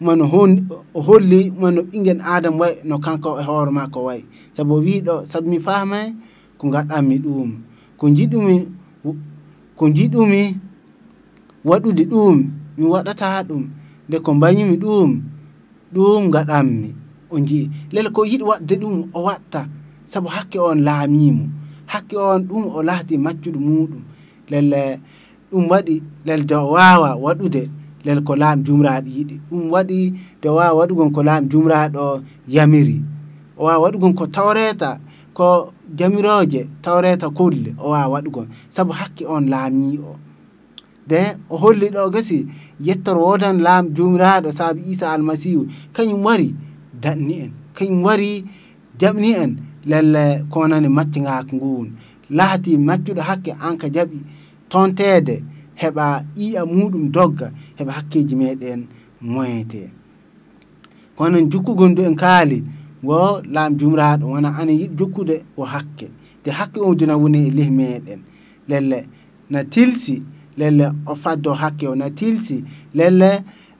mano 0.00 0.24
hon 0.32 0.50
o 0.94 1.00
holli 1.06 1.50
mano 1.60 1.80
ɓinguel 1.90 2.20
adama 2.34 2.56
way 2.60 2.74
no 2.88 2.94
kanko 3.04 3.30
e 3.40 3.42
hoore 3.48 3.70
makko 3.78 4.00
way. 4.08 4.20
Saabu 4.54 4.74
o 4.74 4.80
wiɗo 4.86 5.14
saabu 5.30 5.48
mi 5.52 5.58
famay 5.66 6.06
ko 6.58 6.64
gaɗanmi 6.74 7.16
ɗum 7.24 7.50
ko 7.98 8.04
jiɗumi 8.16 8.56
ko 9.78 9.84
jiɗumi 9.96 10.42
waɗude 11.68 12.04
ɗum 12.12 12.36
mi 12.78 12.84
waɗata 12.92 13.26
ɗum. 13.48 13.64
Nde 14.08 14.16
ko 14.24 14.30
bañumi 14.42 14.76
ɗum 14.82 15.10
ɗum 15.94 16.22
gaɗanmi 16.34 16.88
o 17.30 17.36
jii 17.48 17.64
lele 17.92 18.08
ko 18.16 18.20
yiɗi 18.30 18.44
waɗde 18.50 18.74
ɗum 18.82 18.94
o 19.12 19.18
watta 19.28 19.60
saabu 20.10 20.28
hakke 20.34 20.58
on 20.68 20.78
laamimo 20.86 21.44
hakke 21.92 22.16
on 22.16 22.40
ɗum 22.48 22.64
o 22.76 22.82
lahdi 22.88 23.14
maccuɗo 23.24 23.58
muɗum 23.68 24.02
lelle 24.50 24.82
ɗum 25.50 25.64
waɗi 25.70 25.94
lelde 26.26 26.54
o 26.54 26.66
wawa 26.76 27.08
waɗude. 27.24 27.62
nden 28.06 28.22
ko 28.26 28.32
laam 28.38 28.62
jumraɗo 28.66 29.08
yiɗi. 29.16 29.36
Ɗum 29.50 29.62
waɗi 29.74 29.98
de 30.42 30.48
wawa 30.56 30.72
waɗugon 30.78 31.10
ko 31.14 31.20
laam 31.28 31.42
jumraɗo 31.50 32.04
yamiri. 32.54 32.98
O 33.58 33.64
wawa 33.66 33.82
waɗugon 33.90 34.14
ko 34.18 34.24
tawreta 34.26 34.90
ko 35.36 35.72
jamiroje 35.98 36.60
tawreta 36.84 37.26
kolle 37.38 37.70
o 37.82 37.90
wawa 37.90 38.08
waɗugon. 38.14 38.46
Saabu 38.74 38.92
hakke 39.00 39.24
on 39.26 39.44
laami 39.52 39.98
o. 39.98 40.12
De 41.10 41.18
o 41.50 41.56
holli 41.62 41.88
ɗo 41.94 42.10
gasi 42.14 42.46
yettor 42.86 43.18
wodan 43.18 43.58
laam 43.66 43.84
jumiraɗo 43.96 44.48
saabu 44.58 44.80
isa 44.92 45.06
almasihu 45.14 45.66
kañum 45.94 46.22
wari 46.26 46.54
danni 47.02 47.34
en 47.44 47.50
kañum 47.76 48.02
wari 48.06 48.44
jaɓni 49.00 49.30
en 49.42 49.50
lelle 49.90 50.24
konani 50.52 50.88
macce 50.96 51.18
ngako 51.20 51.52
ngu 51.56 51.68
woni 51.78 51.92
laati 52.30 52.72
maccuɗo 52.88 53.22
hakke 53.28 53.52
an 53.66 53.76
ka 53.80 53.86
jaaɓi 53.94 54.18
tontede 54.70 55.36
heɓa 55.80 56.06
ƴiiƴa 56.36 56.62
muɗum 56.74 57.04
dogga 57.14 57.46
heɓa 57.78 57.92
hakkeji 57.96 58.34
meɗen 58.40 58.80
moyete. 59.32 59.82
Kono 61.16 61.38
jukkugol 61.50 61.90
ndu 61.90 62.02
en 62.08 62.14
kaali 62.22 62.58
wo 63.06 63.18
laam 63.54 63.72
jumraɗo 63.78 64.24
wona 64.32 64.48
ana 64.60 64.72
yiɗi 64.80 64.94
jokkude 64.98 65.36
o 65.56 65.62
hakke. 65.72 66.06
Te 66.42 66.50
hakke 66.58 66.78
o 66.80 66.94
duna 66.98 67.14
woni 67.22 67.38
e 67.48 67.50
leydi 67.56 67.70
meɗen. 67.78 68.20
Lelle 68.68 69.00
na 69.50 69.60
tilsi 69.72 70.22
lelle 70.58 70.86
o 71.06 71.14
faddo 71.22 71.50
hakke 71.60 71.86
o 71.88 71.94
na 71.94 72.10
tilsi 72.18 72.56
lelle 72.98 73.30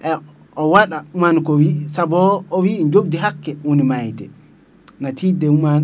e 0.00 0.10
o 0.56 0.70
waɗa 0.74 0.98
uman 1.14 1.36
ko 1.46 1.52
wi 1.60 1.70
saabu 1.94 2.44
o 2.50 2.60
wi 2.64 2.72
jobdi 2.92 3.16
hakke 3.24 3.56
woni 3.64 3.82
mayde. 3.82 4.26
Na 5.00 5.12
tidde 5.12 5.48
uman 5.48 5.82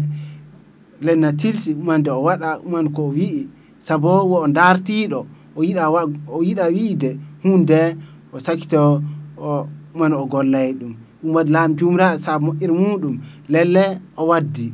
lenne 1.05 1.20
na 1.20 1.33
tilsi 1.33 1.75
umande 1.75 2.11
o 2.11 2.22
waɗa 2.27 2.61
uman 2.66 2.87
ko 2.96 3.03
wi'i 3.14 3.48
saabu 3.87 4.09
wo 4.31 4.37
o 4.44 4.48
dartiɗo 4.48 5.27
o 5.56 5.62
yiɗa 5.66 5.84
wa 5.94 6.00
o 6.26 6.42
yiɗa 6.46 6.64
wiide 6.74 7.10
hunde 7.42 7.80
o 8.32 8.38
sakkita 8.44 8.78
o 9.36 9.68
umana 9.94 10.16
o 10.16 10.24
gollay 10.32 10.68
ɗum. 10.78 10.92
Ɗum 11.22 11.30
waɗi 11.36 11.50
laamu 11.54 11.74
jumra 11.78 12.06
saabu 12.24 12.44
moƴƴere 12.46 12.72
muɗum. 12.82 13.14
Lelle 13.52 13.84
o 14.16 14.22
waddi 14.30 14.66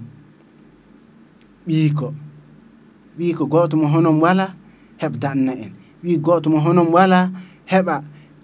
ɓiiko. 1.67 2.09
Ɓiiko 3.19 3.43
goto 3.53 3.75
mo 3.81 3.87
honom 3.93 4.17
wala 4.25 4.47
heɓ 5.03 5.13
danna 5.23 5.53
en. 5.65 5.73
Wi 6.03 6.13
goto 6.27 6.47
mo 6.51 6.59
honom 6.65 6.89
wala 6.97 7.21
heɓa 7.73 7.95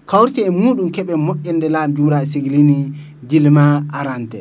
kawrite 0.09 0.41
e 0.45 0.49
muɗum 0.59 0.87
keeɓe 0.95 1.13
moƴƴende 1.25 1.67
laamu 1.73 1.93
jumra 1.95 2.17
e 2.23 2.25
siglini 2.31 2.91
jilma 3.29 3.83
arante. 3.97 4.39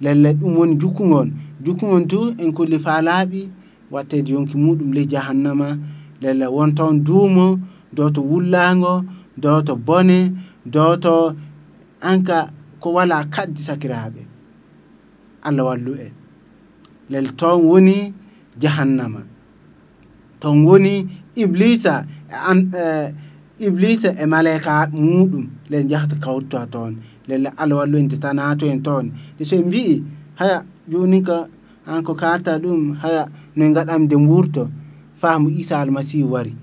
Lelle 0.00 0.30
ɗum 0.40 0.52
woni 0.58 0.74
jukkugol 0.80 1.28
jukkugol 1.64 2.04
to 2.10 2.18
en 2.42 2.52
kolli 2.56 2.78
fa 2.84 2.92
laaɓi 3.06 3.40
watte 3.90 4.16
yonki 4.28 4.56
muɗum 4.64 4.92
ley 4.96 5.06
jahannama 5.12 5.68
lelle 6.22 6.46
won 6.56 6.70
toon 6.78 6.94
duumo 7.06 7.46
doto 7.96 8.20
wullago 8.30 8.94
doto 9.36 9.72
bone 9.76 10.18
doto 10.74 11.14
anka 12.10 12.38
ko 12.80 12.88
wala 12.96 13.24
kaddi 13.34 13.60
sakiraɓe 13.68 14.22
allah 15.46 15.64
wallu 15.68 15.92
en 16.04 16.12
lel 17.12 17.28
toon 17.38 17.58
woni 17.70 18.12
jahannama. 18.62 19.22
Toon 20.40 20.58
woni 20.66 20.94
iblisa 21.42 21.94
e 22.28 22.34
an 22.50 22.58
uh, 22.74 23.08
iblisa 23.66 24.10
e 24.22 24.24
malaika 24.26 24.74
muɗum. 24.92 25.44
Le 25.70 25.78
jahata 25.90 26.16
kawrito 26.24 26.58
toon 26.74 26.92
lelle 27.28 27.48
allah 27.60 27.76
wallu 27.80 27.96
en 27.98 28.08
tana 28.08 28.32
naato 28.42 28.66
en 28.66 28.80
toon 28.86 29.04
te 29.36 29.42
so 29.48 29.56
en 29.56 29.66
mbi 29.68 29.82
haya 30.40 30.58
joni 30.90 31.18
ka 31.28 31.38
an 31.86 32.02
ko 32.06 32.12
kalta 32.14 32.52
ɗum 32.62 32.80
haya 33.02 33.22
noe 33.56 33.70
gaɗam 33.76 34.02
de 34.10 34.16
wurto 34.16 34.62
faamu 35.26 35.48
isa 35.50 35.74
almasihu 35.82 36.30
wari 36.32 36.54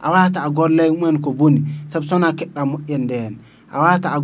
a 0.00 0.08
wata 0.14 0.38
a 0.46 0.50
gollay 0.50 0.90
mumen 0.94 1.18
ko 1.24 1.30
boni 1.38 1.60
saabu 1.90 2.06
sona 2.10 2.28
keɗɗa 2.38 2.62
moƴƴen 2.70 3.02
nden 3.06 3.32
a 3.74 3.76
wata 3.82 4.08
a 4.14 4.18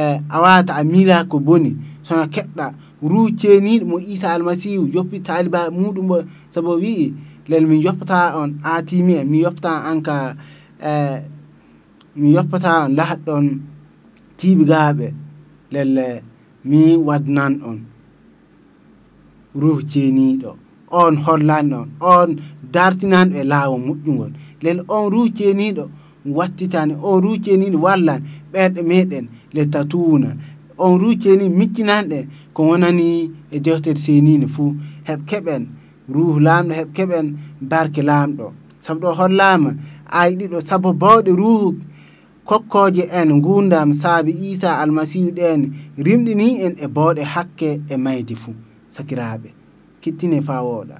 eh, 0.00 0.18
a 0.28 0.36
wata 0.44 0.72
a 0.78 1.24
ko 1.30 1.36
boni 1.46 1.70
sona 2.06 2.24
keɗɗa 2.34 2.66
ruu 3.10 3.26
ceeniɗo 3.38 3.84
mo 3.90 3.96
isa 4.14 4.26
almasihu 4.34 4.82
joppi 4.92 5.16
taliba 5.26 5.60
muɗum 5.78 6.08
o 6.10 6.18
saabu 6.52 6.70
o 6.70 6.78
wii 6.82 7.04
lel 7.50 7.64
min 7.68 7.80
yoppata 7.84 8.18
on 8.40 8.50
atimi 8.72 9.14
en 9.20 9.26
mi 9.30 9.38
yoppata 9.44 9.72
an 9.90 9.98
ka 10.06 10.16
eh, 10.90 11.18
mi 12.20 12.28
yoppata 12.36 12.70
on 12.86 12.90
lahatɗon 12.98 13.44
tiɓigaɓe 14.38 15.06
lelle 15.74 16.06
mi 16.68 16.80
wadnan 17.06 17.52
on 17.68 17.78
ruhu 19.60 19.80
ceeniɗo 19.90 20.50
on 21.02 21.14
hollani 21.24 21.74
on 21.80 21.88
on 22.14 22.30
dartinanɗo 22.74 23.34
e 23.40 23.44
laawol 23.52 23.80
moƴƴugol 23.86 24.32
lel 24.64 24.78
on 24.96 25.04
rucceniɗo 25.14 25.84
wattitani 26.36 26.94
on 27.08 27.18
rucceniɗo 27.24 27.78
wallani 27.86 28.24
ɓerɗe 28.52 28.80
meɗen 28.90 29.24
le 29.54 29.62
tatuna 29.72 30.30
on 30.78 30.98
rucceni 31.02 31.48
miccinani 31.58 32.08
ɗen 32.10 32.26
ko 32.54 32.60
wonani 32.68 33.30
e 33.50 33.60
dewtere 33.64 33.98
senino 34.04 34.46
fuu. 34.54 34.74
Heɓ 35.08 35.20
keɓen 35.28 35.62
ruhu 36.14 36.40
lamɗo 36.46 36.72
heɓ 36.78 36.88
keɓen 36.96 37.26
barke 37.70 38.02
lamɗo. 38.10 38.46
Saabu 38.84 39.00
ɗo 39.04 39.10
hollama 39.18 39.70
ayi 40.20 40.32
ɗiɗo 40.40 40.58
saabu 40.68 40.90
bawɗe 41.02 41.30
ruhu. 41.40 41.68
Kokkoje 42.48 43.02
en 43.18 43.30
gundam 43.44 43.88
saabi 44.02 44.32
isa 44.50 44.70
almasihu 44.82 45.30
ɗen 45.38 45.60
rimɗini 46.06 46.46
en 46.64 46.74
e 46.84 46.86
bawɗe 46.96 47.22
hakke 47.34 47.70
e 47.88 47.96
maydi 48.04 48.34
fuu 48.42 48.54
sakiraɓe 48.94 49.48
kittine 50.04 50.38
fa 50.46 50.56
woɗa 50.68 50.96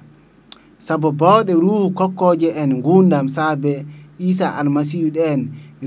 saabu 0.85 1.09
bawɗe 1.19 1.53
ruhu 1.63 1.85
kokkoje 1.97 2.49
en 2.61 2.71
gundam 2.85 3.25
saabe 3.35 3.73
isa 4.27 4.47
almasihu 4.59 5.09
ɗen 5.17 5.39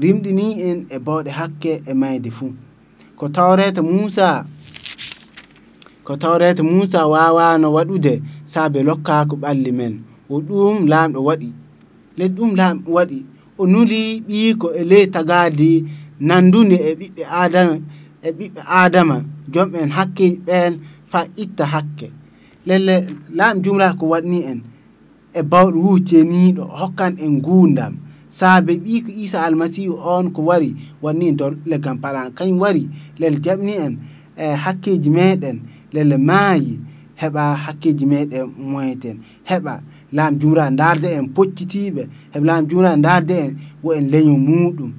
rimɗini 0.03 0.47
en 0.69 0.79
e 0.95 0.97
bawɗe 1.07 1.31
hakke 1.39 1.73
e 1.91 1.93
mayde 2.01 2.31
fuu. 2.37 2.53
Ko 3.19 3.25
tawrete 3.37 3.81
musa 3.91 4.29
ko 6.07 6.13
tawrete 6.23 6.63
musa 6.71 7.01
wawano 7.13 7.67
waɗude 7.77 8.13
saabe 8.53 8.79
lokkako 8.89 9.35
ɓalli 9.43 9.73
men. 9.79 9.95
O 10.33 10.41
ɗum 10.47 10.77
lamɗo 10.93 11.19
waɗi 11.29 11.51
le 12.19 12.25
ɗum 12.37 12.51
lamɗo 12.61 12.89
waɗi. 12.99 13.19
O 13.61 13.67
nuli 13.73 14.01
ɓiyiko 14.27 14.67
e 14.81 14.83
ley 14.91 15.07
tagadi 15.15 15.71
nandude 16.29 16.77
e 16.89 16.91
ɓiɓɓe 17.01 17.23
adama 17.43 17.75
e 18.23 18.29
ɓiɓɓe 18.39 18.61
adama 18.83 19.17
joom 19.53 19.71
en 19.81 19.91
hakke 19.97 20.27
ɓen 20.47 20.73
fa 21.11 21.21
itta 21.43 21.65
hakke. 21.75 22.09
lelle 22.69 22.97
laamu 23.39 23.61
jumrata 23.65 23.97
ko 23.99 24.05
waɗni 24.13 24.39
en 24.51 24.59
e 25.33 25.41
bawɗo 25.51 25.79
wujteniɗo 25.87 26.63
hokkan 26.81 27.13
en 27.25 27.35
gurdam 27.47 27.95
saabe 28.39 28.73
ɓi 28.85 28.95
ko 29.05 29.11
Isa 29.25 29.39
almasihu 29.47 29.95
on 30.15 30.31
ko 30.35 30.41
wari 30.49 30.71
wanni 31.03 31.29
en 31.31 31.37
dor 31.37 31.53
leggal 31.71 31.97
palan. 32.03 32.29
Kañum 32.37 32.59
wari 32.63 32.85
lel 33.21 33.37
jaɓni 33.45 33.73
en 33.85 33.93
e 34.37 34.47
hakkeji 34.65 35.11
meɗen 35.17 35.57
lelle 35.95 36.17
maayi 36.29 36.73
heɓa 37.21 37.43
hakkeji 37.65 38.05
meɗen 38.13 38.47
moyeten. 38.71 39.17
Heɓa 39.49 39.75
laam 40.17 40.33
jumra 40.41 40.65
darde 40.81 41.09
en 41.19 41.27
poccitiɓe 41.35 42.03
heɓa 42.35 42.45
laam 42.49 42.65
jumra 42.71 42.91
darde 43.07 43.31
en 43.45 43.53
wo 43.83 43.91
en 43.99 44.07
leño 44.13 44.35
muɗum 44.49 44.93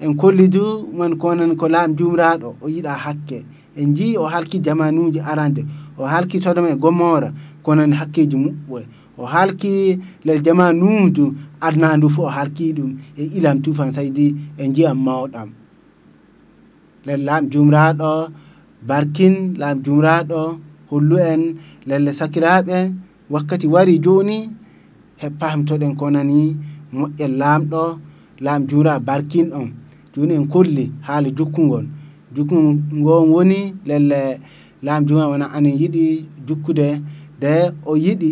en 0.00 0.12
kolli 0.20 0.48
du 0.48 0.62
man 0.98 1.12
konen 1.22 1.56
ko 1.60 1.66
laam 1.68 1.90
jumraɗo 1.98 2.48
o 2.62 2.68
yiɗa 2.74 2.92
hakke. 3.04 3.38
en 3.80 3.94
jii 3.96 4.16
o 4.16 4.24
halki 4.32 4.58
jamanuji 4.66 5.20
arande 5.20 5.62
o 5.98 6.04
halki 6.12 6.36
sodoma 6.40 6.68
e 6.70 6.76
gomora 6.76 7.32
kono 7.64 7.82
ne 7.86 7.94
hakkeji 8.00 8.36
mum 8.36 8.54
ɓoya 8.68 8.86
o 9.18 9.24
halki 9.26 9.98
lel 10.26 10.40
jamanudu 10.46 11.24
adna 11.66 11.96
ndu 11.96 12.08
fof 12.14 12.24
o 12.26 12.28
halki 12.36 12.66
ɗum 12.76 12.90
e 13.16 13.22
ilam 13.38 13.56
tufan 13.64 13.90
saydi 13.96 14.26
e 14.58 14.64
jiyam 14.74 14.98
mawɗam. 15.06 15.48
Lel 17.06 17.20
laam 17.28 17.44
jumraɗo 17.52 18.12
barkin 18.88 19.34
laam 19.60 19.76
jumraɗo 19.84 20.40
hollu 20.90 21.16
en 21.32 21.42
lelle 21.88 22.12
sakiraɓe 22.18 22.78
wakkati 23.32 23.66
wari 23.74 23.94
joni 24.04 24.38
heppamtoɗen 25.22 25.92
konani 26.00 26.40
moƴƴel 26.94 27.32
laamɗo 27.40 27.82
laam 28.44 28.60
jumra 28.68 28.94
barkin 29.08 29.48
on. 29.60 29.68
Joni 30.14 30.34
en 30.34 30.46
kolli 30.52 30.84
haala 31.06 31.28
jokkugol 31.38 31.86
jukkugol 32.34 32.74
jukkugo 32.74 33.14
woni 33.32 33.74
lelle 33.86 34.40
laam 34.82 35.04
juma 35.06 35.28
wona 35.28 35.46
anen 35.56 35.74
yiɗi 35.80 36.04
jukkude 36.46 36.88
de 37.40 37.52
o 37.86 37.96
yiɗi 37.96 38.30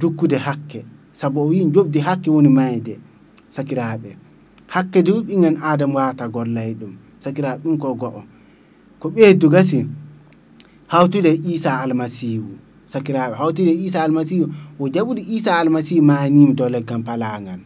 jukkude 0.00 0.36
hakke. 0.46 0.80
Saabu 1.12 1.40
o 1.40 1.46
wi 1.50 1.64
jobdi 1.74 1.98
hakke 2.06 2.30
woni 2.30 2.48
mayde 2.48 2.94
sakiraɓe 3.54 4.10
hakke 4.66 5.02
du 5.06 5.12
ɓingen 5.26 5.56
adama 5.62 5.94
wata 5.94 6.24
gollay 6.34 6.70
ɗum 6.80 6.92
sakiraɓe 7.22 7.60
ɗum 7.62 7.76
ko 7.82 7.88
go'o. 8.00 8.22
Ko 9.00 9.06
ɓeydu 9.14 9.48
gasi 9.54 9.86
hawtude 10.86 11.32
isa 11.52 11.80
almasihu 11.82 12.50
sakiraɓe 12.86 13.34
hawtude 13.40 13.72
isa 13.86 14.02
almasihu 14.04 14.46
o 14.80 14.88
jaɓude 14.94 15.22
isa 15.36 15.58
almasihu 15.60 16.02
manima 16.02 16.52
dow 16.58 16.68
leggal 16.68 17.02
palagal 17.06 17.60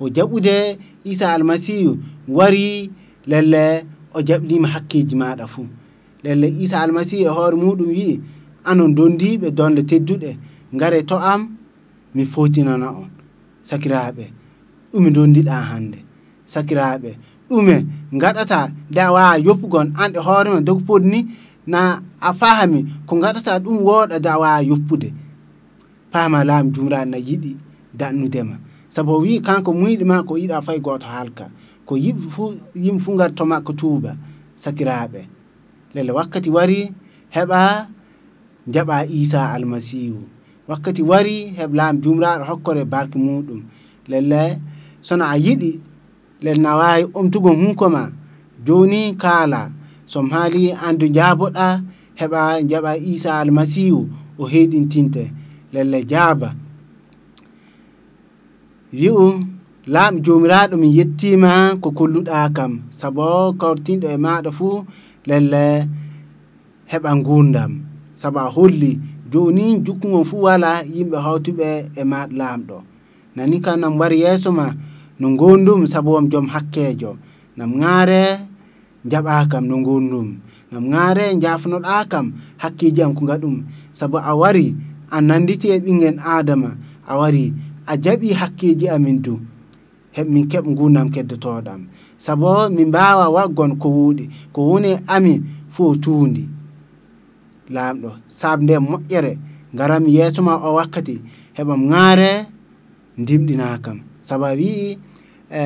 o 0.00 0.08
jaɓude 0.08 0.78
isa 1.04 1.32
almasihu 1.34 1.92
wari 2.28 2.90
lelle 3.26 3.84
o 4.14 4.20
jaɓinima 4.28 4.68
hakkeji 4.74 5.14
maɗa 5.16 5.46
fuu. 5.52 5.66
Lelle 6.24 6.48
isa 6.64 6.76
Almasihu 6.82 7.24
e 7.24 7.28
hoore 7.36 7.56
muɗum 7.62 7.88
wi 7.96 8.20
anon 8.70 8.90
dondiɓe 8.96 9.48
donde 9.58 9.82
tedduɗe 9.90 10.30
gare 10.80 11.00
to 11.08 11.16
am 11.32 11.42
mi 12.14 12.24
fotinana 12.32 12.88
on. 13.00 13.10
Sakiraɓe 13.68 14.24
ɗume 14.92 15.10
dondiɗa 15.16 15.52
hande 15.70 15.98
sakiraɓe 16.52 17.10
ɗume 17.48 17.76
gaɗata 18.20 18.58
nde 18.90 19.00
a 19.00 19.10
wawa 19.14 19.38
yoppugon 19.46 19.88
on 19.88 20.02
an 20.02 20.12
e 20.14 20.18
hoore 20.26 20.48
ma 20.54 20.60
dogo 20.60 20.94
ni 20.98 21.20
na 21.66 21.80
a 22.20 22.30
fahami 22.40 22.80
ko 23.06 23.12
gaɗata 23.22 23.52
ɗum 23.64 23.76
woɗa 23.86 24.16
nde 24.18 24.28
a 24.28 24.38
wawa 24.42 24.62
yoppude. 24.70 25.08
Paama 26.12 26.38
laamu 26.48 26.70
jumraɗo 26.74 27.10
na 27.10 27.18
yiɗi 27.28 27.52
dannudema. 27.98 28.56
Saabu 28.88 29.12
o 29.12 29.20
wi 29.24 29.40
kanko 29.46 29.70
muyɗima 29.80 30.16
ko 30.28 30.32
yiɗa 30.40 30.62
fay 30.66 30.78
goto 30.80 31.06
halka 31.06 31.44
ko 31.86 31.92
yimɓe 32.04 32.26
fu 32.34 32.42
yimɓe 32.84 33.00
fu 33.04 33.10
gar 33.18 33.30
to 33.36 33.44
tuuba 33.80 34.12
sakiraɓe 34.62 35.20
lele 35.94 36.10
wakkati 36.18 36.50
wari 36.56 36.78
heɓa 37.34 37.60
jaɓa 38.74 38.96
isa 39.20 39.40
almasihu 39.54 40.20
wakkati 40.68 41.02
wari 41.10 41.36
heɓ 41.58 41.70
laam 41.78 41.94
jumraɗo 42.02 42.44
hokkore 42.50 42.82
barke 42.92 43.16
muɗum 43.24 43.60
lelle 44.10 44.42
sono 45.06 45.24
a 45.24 45.36
yiɗi 45.44 45.70
lel 46.44 46.58
na 46.64 46.70
omtugo 47.18 47.50
hunko 47.60 47.86
joni 48.66 49.14
kaala. 49.22 49.70
Som 50.06 50.30
haali 50.30 50.72
andu 50.86 51.06
jaboɗa 51.16 51.66
heɓa 52.20 52.40
jaɓa 52.70 52.92
isa 53.12 53.30
almasihu 53.40 54.00
o 54.38 54.44
heɗintinte 54.52 55.22
lelle 55.74 55.98
jaaba. 56.10 56.48
Wi'u 58.98 59.26
laam 59.86 60.16
jomiraɗo 60.24 60.76
mi 60.80 60.88
yettima 60.96 61.76
ko 61.82 61.88
kolluɗa 61.98 62.38
kam. 62.56 62.72
Sabo 62.98 63.26
kawtinɗo 63.60 64.06
e 64.08 64.16
maɗa 64.24 64.50
fuu 64.58 64.76
lelle 65.28 65.64
heɓa 66.90 67.10
gurdam 67.26 67.72
saabu 68.20 68.38
a 68.38 68.48
holli 68.56 68.90
joni 69.32 69.64
jukkugo 69.84 70.20
fuu 70.28 70.40
wala 70.46 70.70
yimɓe 70.94 71.16
hawtuɓe 71.24 71.68
e 72.00 72.02
maɗa 72.10 72.32
lamɗo. 72.40 72.76
Nani 73.36 73.56
kam 73.64 73.76
nam 73.82 73.94
wari 74.00 74.16
yeeso 74.24 74.50
ma 74.58 74.66
no 75.20 75.26
gondum 75.40 75.80
saabu 75.92 76.10
om 76.18 76.26
joom 76.32 76.46
hakkejo 76.54 77.10
nam 77.58 77.70
ŋaare 77.80 78.22
jaɓa 79.10 79.34
kam 79.52 79.64
no 79.70 79.76
gondum 79.86 80.28
nam 80.72 80.84
ŋaare 80.92 81.24
jafnoɗa 81.42 81.94
kam 82.12 82.26
hakkiji 82.62 83.00
am 83.04 83.12
ko 83.18 83.22
gaɗum 83.30 83.56
saabu 83.98 84.16
a 84.16 84.32
wari 84.40 84.66
a 85.10 85.20
nanditi 85.28 85.66
e 85.68 85.76
ɓinguel 85.84 86.16
adama 86.36 86.70
a 87.04 87.12
wari 87.20 87.44
a 87.86 87.94
hakkeji 88.40 88.86
amin 88.96 89.18
du 89.24 89.34
heɓ 90.16 90.26
min 90.34 90.46
keɓ 90.50 90.64
gurdam 90.78 91.08
keddotoɗam. 91.14 91.80
Saabu 92.24 92.50
min 92.76 92.88
mbawa 92.90 93.24
waggon 93.36 93.72
ko 93.80 93.88
wuuɗi 93.96 94.24
ko 94.54 94.60
woni 94.70 94.90
amin 95.14 95.38
fo 95.74 95.84
tuundi. 96.02 96.44
Lamɗo 97.74 98.10
nde 98.62 98.74
moƴƴere 98.88 99.32
garam 99.74 100.04
yesso 100.16 100.40
ma 100.46 100.54
o 100.66 100.74
wakkati 100.78 101.14
heɓam 101.56 101.82
ŋaare 101.90 102.30
dimɗinakam 103.26 103.98
saabu 104.26 104.44
a 104.44 104.52
wii 104.60 104.98
e 105.50 105.60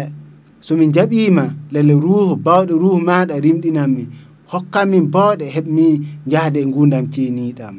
somin 0.66 0.90
jaɓima 0.94 1.44
lele 1.72 1.94
ruhu 2.04 2.36
bawɗe 2.44 2.72
ruhu 2.82 2.98
maɗa 3.08 3.34
rimɗinanmi 3.44 4.02
hokkanmin 4.52 5.04
bawɗe 5.14 5.44
heɓmi 5.54 5.86
jahde 6.30 6.58
e 6.60 6.66
gurdam 6.74 7.04
ceeniɗam 7.12 7.76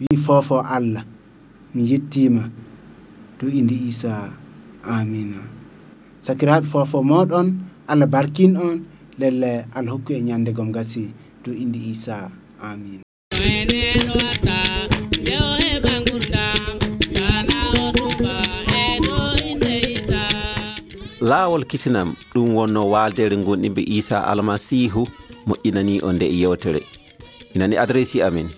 wi 0.00 0.16
fofo 0.24 0.56
allah 0.76 1.04
mi 1.74 1.82
yettima 1.90 2.42
to 3.38 3.44
indi 3.58 3.76
isa 3.90 4.12
amina 4.86 5.42
sakiraɓe 6.20 6.66
fofo 6.66 6.98
moɗon 7.02 7.48
allah 7.90 8.08
barkin 8.08 8.56
on 8.56 8.76
lelle 9.18 9.66
allah 9.76 9.92
hokku 9.94 10.12
e 10.12 10.20
ñandegom 10.22 10.70
gasi 10.72 11.12
dow 11.44 11.54
inde 11.54 11.78
isa 11.78 12.30
amin. 12.60 13.00
Laawol 21.26 21.64
kisinam 21.66 22.14
ɗum 22.34 22.54
wonno 22.54 22.82
waaldere 22.92 23.36
gonɗimɓe 23.46 23.82
isa 23.98 24.16
almasihu 24.30 25.02
moƴƴinani 25.46 25.94
o 26.06 26.12
nde 26.12 26.26
e 26.26 26.36
yewtere. 26.42 26.80
Inani 27.54 27.76
adressi 27.82 28.22
amin. 28.22 28.48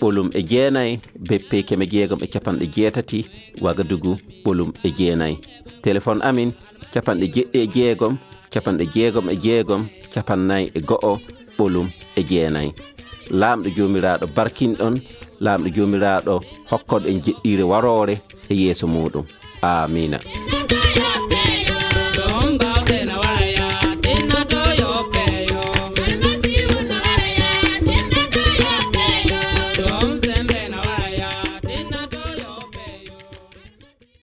ɓolum 0.00 0.28
e 0.38 0.40
jeenayi 0.50 1.00
beppe 1.28 1.62
keme 1.68 1.86
jeegom 1.92 2.20
e 2.24 2.26
capanɗe 2.32 2.66
jeetati 2.74 3.18
wagadugu 3.64 4.12
ɓolum 4.44 4.70
e 4.86 4.88
jeenayi. 4.98 5.36
Téléphone 5.82 6.20
amin 6.28 6.50
capanɗe 6.92 7.26
jeɗɗi 7.34 7.58
e 7.64 7.66
jeegom 7.74 8.14
capanɗe 8.52 8.84
jeegom 8.94 9.26
e 9.30 9.36
jeegom 9.44 9.82
capannayyi 10.14 10.70
e 10.74 10.80
go'o 10.88 11.12
ɓolum 11.58 11.88
e 12.16 12.22
jeenayi. 12.30 12.70
Laamɗo 13.40 13.68
joomiraaɗo 13.76 14.26
barkinɗon 14.36 14.94
laamɗo 15.44 15.68
joomiraaɗo 15.76 16.34
hokkoɗo 16.70 17.06
en 17.10 17.18
jeɗɗiire 17.24 17.64
waroore 17.70 18.14
e 18.50 18.54
yeeso 18.54 18.86
muɗum 18.86 19.24
amina 19.62 20.18